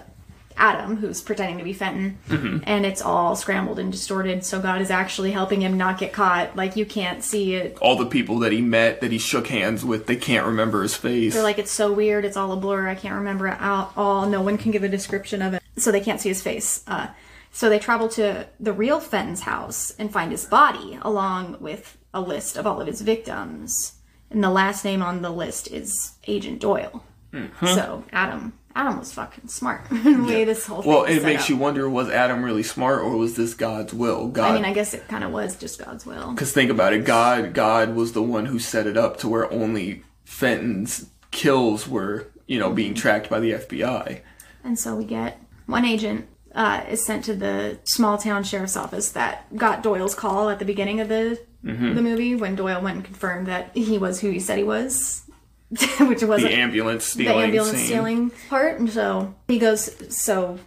[0.55, 2.63] Adam, who's pretending to be Fenton, Mm-hmm.
[2.65, 4.43] and it's all scrambled and distorted.
[4.43, 6.55] So God is actually helping him not get caught.
[6.55, 7.77] Like you can't see it.
[7.79, 10.95] All the people that he met, that he shook hands with, they can't remember his
[10.95, 11.33] face.
[11.35, 12.25] They're like it's so weird.
[12.25, 12.87] It's all a blur.
[12.87, 13.93] I can't remember it all.
[13.95, 14.25] all.
[14.27, 16.83] No one can give a description of it, so they can't see his face.
[16.87, 17.07] Uh,
[17.51, 22.21] so they travel to the real Fenton's house and find his body, along with a
[22.21, 23.93] list of all of his victims.
[24.29, 27.03] And the last name on the list is Agent Doyle.
[27.31, 27.65] Mm-hmm.
[27.67, 29.87] So Adam, Adam was fucking smart.
[29.89, 31.49] the way this whole well, it makes up.
[31.49, 34.27] you wonder: was Adam really smart, or was this God's will?
[34.27, 36.31] God, I mean, I guess it kind of was just God's will.
[36.31, 39.51] Because think about it, God God was the one who set it up to where
[39.51, 44.21] only Fenton's kills were, you know, being tracked by the FBI.
[44.63, 46.27] And so we get one agent
[46.57, 50.65] uh, is sent to the small town sheriff's office that got Doyle's call at the
[50.65, 51.95] beginning of the Mm-hmm.
[51.95, 55.23] the movie when Doyle went and confirmed that he was who he said he was,
[55.99, 57.85] which wasn't ambulance the ambulance scene.
[57.87, 58.79] stealing part.
[58.79, 60.15] And so he goes.
[60.15, 60.59] So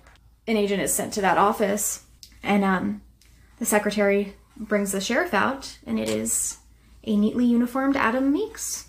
[0.47, 2.05] an agent is sent to that office,
[2.43, 3.03] and um,
[3.61, 6.59] the secretary brings the sheriff out, and it is
[7.05, 8.88] a neatly uniformed Adam Meeks.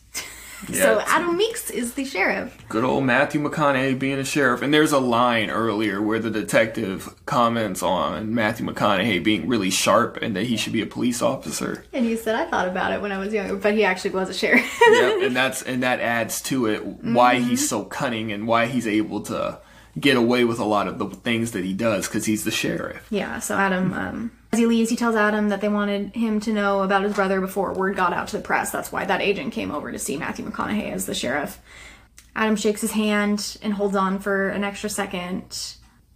[0.73, 2.57] So Adam Meeks is the sheriff.
[2.69, 4.61] Good old Matthew McConaughey being a sheriff.
[4.61, 10.17] And there's a line earlier where the detective comments on Matthew McConaughey being really sharp
[10.21, 11.85] and that he should be a police officer.
[11.93, 14.29] And he said, I thought about it when I was younger, but he actually was
[14.29, 14.81] a sheriff.
[14.91, 17.67] yep, and that's and that adds to it why he's mm-hmm.
[17.67, 19.59] so cunning and why he's able to
[19.99, 23.05] get away with a lot of the things that he does because he's the sheriff.
[23.09, 26.53] yeah, so Adam, um, as he leaves, he tells Adam that they wanted him to
[26.53, 28.71] know about his brother before word got out to the press.
[28.71, 31.59] That's why that agent came over to see Matthew McConaughey as the sheriff.
[32.35, 35.75] Adam shakes his hand and holds on for an extra second,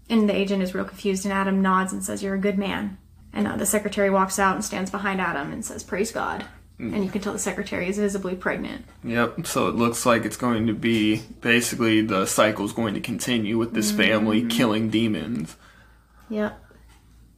[0.10, 2.98] and the agent is real confused, and Adam nods and says, You're a good man.
[3.34, 6.46] And uh, the secretary walks out and stands behind Adam and says, Praise God.
[6.78, 8.84] And you can tell the secretary is visibly pregnant.
[9.04, 9.48] Yep.
[9.48, 13.74] So it looks like it's going to be basically the cycle's going to continue with
[13.74, 15.56] this family killing demons.
[16.30, 16.62] Yep.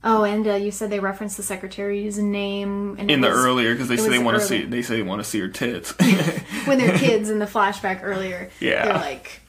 [0.04, 3.74] Oh, and uh, you said they referenced the secretary's name and In the was- earlier,
[3.74, 5.92] because they say they want to see, they say they want to see her tits.
[6.66, 8.50] when they're kids in the flashback earlier.
[8.60, 8.86] Yeah.
[8.86, 9.42] They're like,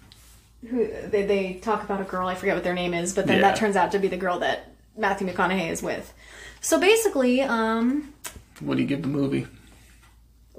[0.69, 2.27] who they, they talk about a girl.
[2.29, 3.49] I forget what their name is, but then Yeah.
[3.49, 6.13] that turns out to be the girl that Matthew McConaughey is with.
[6.61, 8.13] So basically, um,
[8.61, 9.47] what do you give the movie?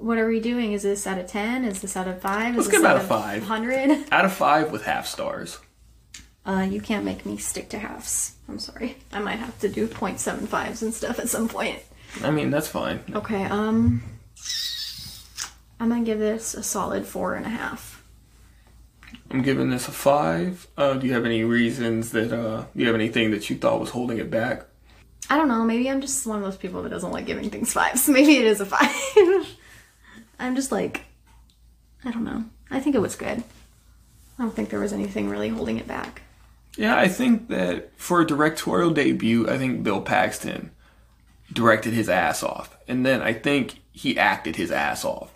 [0.00, 0.72] What are we doing?
[0.72, 1.64] Is this out of ten?
[1.64, 2.54] Is this out of five?
[2.54, 3.44] Let's is give this out of five.
[3.44, 4.04] Hundred.
[4.12, 5.58] Out of five with half stars.
[6.44, 8.36] Uh, you can't make me stick to halves.
[8.48, 8.96] I'm sorry.
[9.12, 11.78] I might have to do 0.75s and stuff at some point.
[12.24, 13.00] I mean, that's fine.
[13.14, 14.02] Okay, um
[15.78, 18.02] I'm gonna give this a solid four and a half.
[19.30, 20.66] I'm giving this a five.
[20.76, 23.80] Uh, do you have any reasons that, uh, do you have anything that you thought
[23.80, 24.66] was holding it back?
[25.28, 27.72] I don't know, maybe I'm just one of those people that doesn't like giving things
[27.72, 28.08] fives.
[28.18, 28.90] Maybe it is a five.
[30.40, 31.04] I'm just like
[32.04, 32.44] I don't know.
[32.70, 33.42] I think it was good.
[34.38, 36.22] I don't think there was anything really holding it back.
[36.76, 40.70] Yeah, I think that for a directorial debut, I think Bill Paxton
[41.52, 42.76] directed his ass off.
[42.88, 45.32] And then I think he acted his ass off.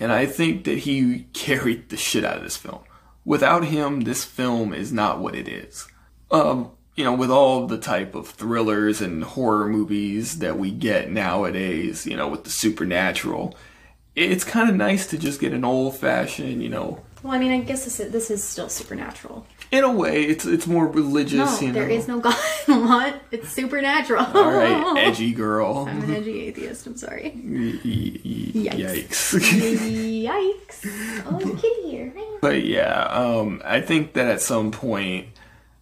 [0.00, 2.80] And I think that he carried the shit out of this film.
[3.24, 5.86] Without him, this film is not what it is.
[6.30, 11.10] Um, you know, with all the type of thrillers and horror movies that we get
[11.10, 13.54] nowadays, you know, with the supernatural,
[14.18, 17.02] it's kind of nice to just get an old fashioned, you know.
[17.22, 19.46] Well, I mean, I guess this is, this is still supernatural.
[19.70, 21.60] In a way, it's it's more religious.
[21.60, 21.80] No, you know?
[21.80, 22.34] there is no God.
[22.66, 23.20] what?
[23.30, 24.24] It's supernatural.
[24.24, 25.86] All right, edgy girl.
[25.88, 26.86] I'm an edgy atheist.
[26.86, 27.32] I'm sorry.
[27.44, 28.54] Yikes.
[28.54, 30.24] Yikes.
[30.24, 31.22] Yikes!
[31.26, 32.12] Oh, kitty here.
[32.40, 35.26] but yeah, um, I think that at some point,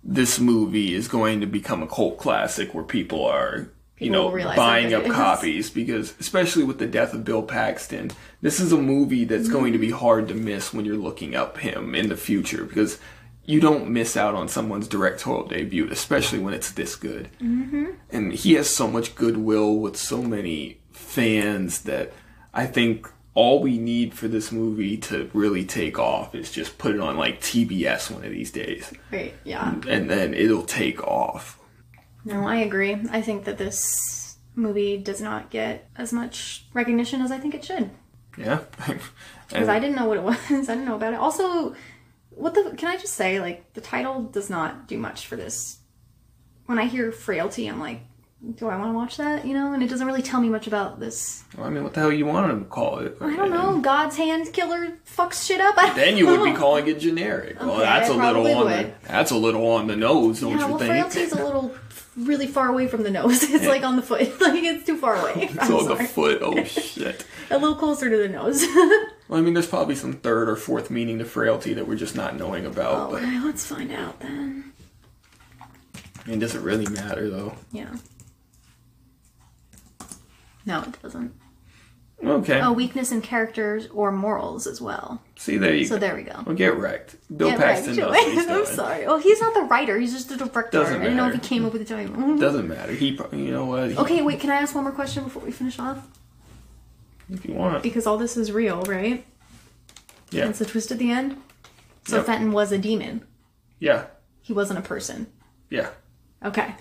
[0.02, 3.68] this movie is going to become a cult classic where people are.
[3.98, 5.16] You know, buying up good it is.
[5.16, 8.10] copies because, especially with the death of Bill Paxton,
[8.42, 11.58] this is a movie that's going to be hard to miss when you're looking up
[11.58, 12.98] him in the future because
[13.46, 17.30] you don't miss out on someone's directorial debut, especially when it's this good.
[17.40, 17.86] Mm-hmm.
[18.10, 22.12] And he has so much goodwill with so many fans that
[22.52, 26.94] I think all we need for this movie to really take off is just put
[26.94, 29.34] it on like TBS one of these days, Right.
[29.44, 29.74] Yeah.
[29.88, 31.58] and then it'll take off.
[32.26, 32.96] No, I agree.
[33.10, 37.64] I think that this movie does not get as much recognition as I think it
[37.64, 37.90] should.
[38.36, 38.60] Yeah.
[39.48, 40.36] Because I didn't know what it was.
[40.50, 41.20] I didn't know about it.
[41.20, 41.76] Also,
[42.30, 43.38] what the can I just say?
[43.38, 45.78] Like the title does not do much for this.
[46.64, 48.00] When I hear frailty, I'm like,
[48.54, 49.44] do I want to watch that?
[49.46, 51.42] You know, and it doesn't really tell me much about this.
[51.58, 53.16] I mean, what the hell you want to call it?
[53.20, 53.80] I don't know.
[53.80, 55.74] God's hand killer fucks shit up.
[55.96, 57.56] Then you would be calling it generic.
[57.60, 58.86] Oh, well, that's I a little on would.
[58.86, 60.90] the that's a little on the nose, don't Yeah, you well, think?
[60.90, 61.74] frailty's a little
[62.16, 63.42] really far away from the nose.
[63.50, 64.20] It's like on the foot.
[64.40, 65.48] Like it's too far away.
[65.50, 66.38] I'm It's on the foot.
[66.42, 67.26] Oh shit.
[67.50, 68.64] A little closer to the nose.
[69.28, 72.14] Well, I mean, there's probably some third or fourth meaning to frailty that we're just
[72.14, 73.10] not knowing about.
[73.10, 74.72] But okay, let's find out then.
[76.24, 77.54] I mean, does it really matter though?
[77.72, 77.94] Yeah.
[80.66, 81.32] No, it doesn't.
[82.24, 82.60] Okay.
[82.60, 85.22] Oh, weakness in characters or morals as well.
[85.36, 85.96] See, there you So go.
[85.96, 86.42] So there we go.
[86.46, 87.16] Well, get wrecked.
[87.36, 89.04] Bill Yeah, Paxton what he's I'm sorry.
[89.04, 89.98] Oh, he's not the writer.
[89.98, 90.70] He's just the director.
[90.78, 91.00] Doesn't matter.
[91.00, 92.14] I didn't know if he came up with the title.
[92.16, 92.38] Mm-hmm.
[92.40, 92.92] Doesn't matter.
[92.92, 93.90] He, pro- you know what?
[93.90, 94.40] He- Okay, wait.
[94.40, 96.08] Can I ask one more question before we finish off?
[97.28, 97.82] If you want.
[97.82, 99.26] Because all this is real, right?
[100.30, 100.48] Yeah.
[100.48, 101.40] It's a twist at the end.
[102.06, 102.26] So Yep.
[102.26, 103.26] Fenton was a demon.
[103.78, 104.06] Yeah.
[104.42, 105.26] He wasn't a person.
[105.68, 105.90] Yeah.
[106.44, 106.74] Okay,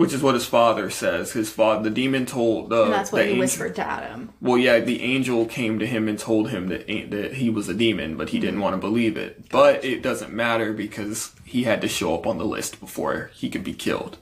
[0.00, 1.32] Which is what his father says.
[1.32, 4.32] His father, the demon told uh, and that's what the he angel- whispered to Adam.
[4.40, 7.74] Well, yeah, the angel came to him and told him that that he was a
[7.74, 9.50] demon, but he didn't want to believe it.
[9.50, 13.50] But it doesn't matter because he had to show up on the list before he
[13.50, 14.16] could be killed.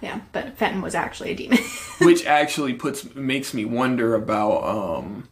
[0.00, 1.58] Yeah, but Fenton was actually a demon.
[2.00, 5.28] Which actually puts makes me wonder about um,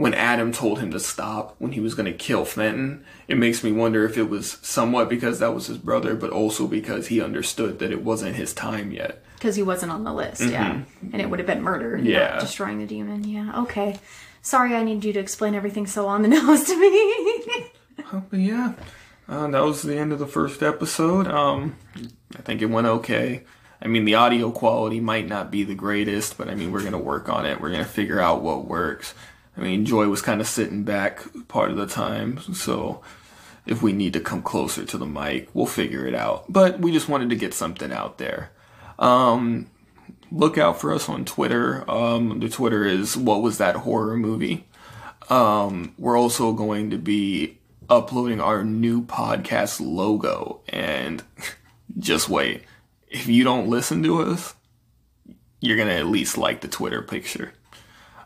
[0.00, 3.04] when Adam told him to stop when he was going to kill Fenton.
[3.28, 6.66] It makes me wonder if it was somewhat because that was his brother, but also
[6.66, 9.22] because he understood that it wasn't his time yet.
[9.34, 10.82] Because he wasn't on the list, yeah.
[11.12, 12.30] And it would have been murder, Yeah.
[12.30, 13.24] not destroying the demon.
[13.24, 13.98] Yeah, okay.
[14.42, 17.66] Sorry, I need you to explain everything so on the nose to me.
[18.12, 18.72] Oh, but yeah,
[19.28, 21.26] uh, that was the end of the first episode.
[21.28, 21.76] Um,
[22.36, 23.44] I think it went okay.
[23.82, 26.98] I mean, the audio quality might not be the greatest, but I mean, we're gonna
[26.98, 27.60] work on it.
[27.60, 29.14] We're gonna figure out what works.
[29.60, 33.02] I mean, Joy was kind of sitting back part of the time, so
[33.66, 36.50] if we need to come closer to the mic, we'll figure it out.
[36.50, 38.52] But we just wanted to get something out there.
[38.98, 39.70] Um,
[40.32, 41.88] look out for us on Twitter.
[41.90, 44.66] Um, the Twitter is what was that horror movie?
[45.28, 47.58] Um, we're also going to be
[47.90, 51.22] uploading our new podcast logo and
[51.98, 52.62] just wait.
[53.08, 54.54] If you don't listen to us,
[55.60, 57.52] you're going to at least like the Twitter picture.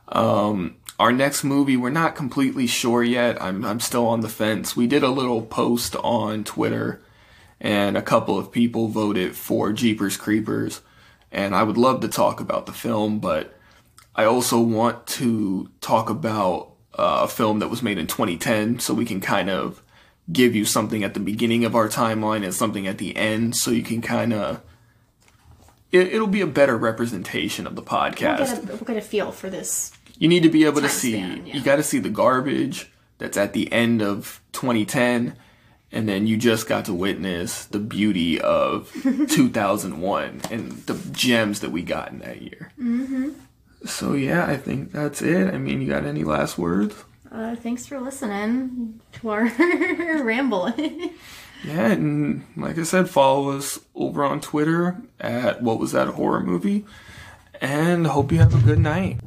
[0.07, 3.41] Um, our next movie, we're not completely sure yet.
[3.43, 4.77] I'm, I'm still on the fence.
[4.77, 7.03] We did a little post on Twitter
[7.61, 10.83] and a couple of people voted for Jeepers Creepers.
[11.33, 13.59] And I would love to talk about the film, but
[14.15, 18.95] I also want to talk about uh, a film that was made in 2010 so
[18.95, 19.83] we can kind of
[20.33, 23.71] give you something at the beginning of our timeline and something at the end so
[23.71, 24.63] you can kind of
[25.91, 29.01] it, it'll be a better representation of the we'll, podcast get a, we'll get a
[29.01, 29.93] feel for this.
[30.19, 31.55] You need to be able to see span, yeah.
[31.55, 35.37] you got to see the garbage that's at the end of 2010
[35.93, 38.91] and then you just got to witness the beauty of
[39.29, 43.31] 2001 and the gems that we got in that year mm-hmm.
[43.85, 47.85] so yeah i think that's it i mean you got any last words Uh, thanks
[47.87, 49.45] for listening to our
[50.23, 50.73] ramble.
[51.65, 56.41] yeah and like i said follow us over on twitter at what was that horror
[56.41, 56.85] movie
[57.61, 59.19] and hope you have a good night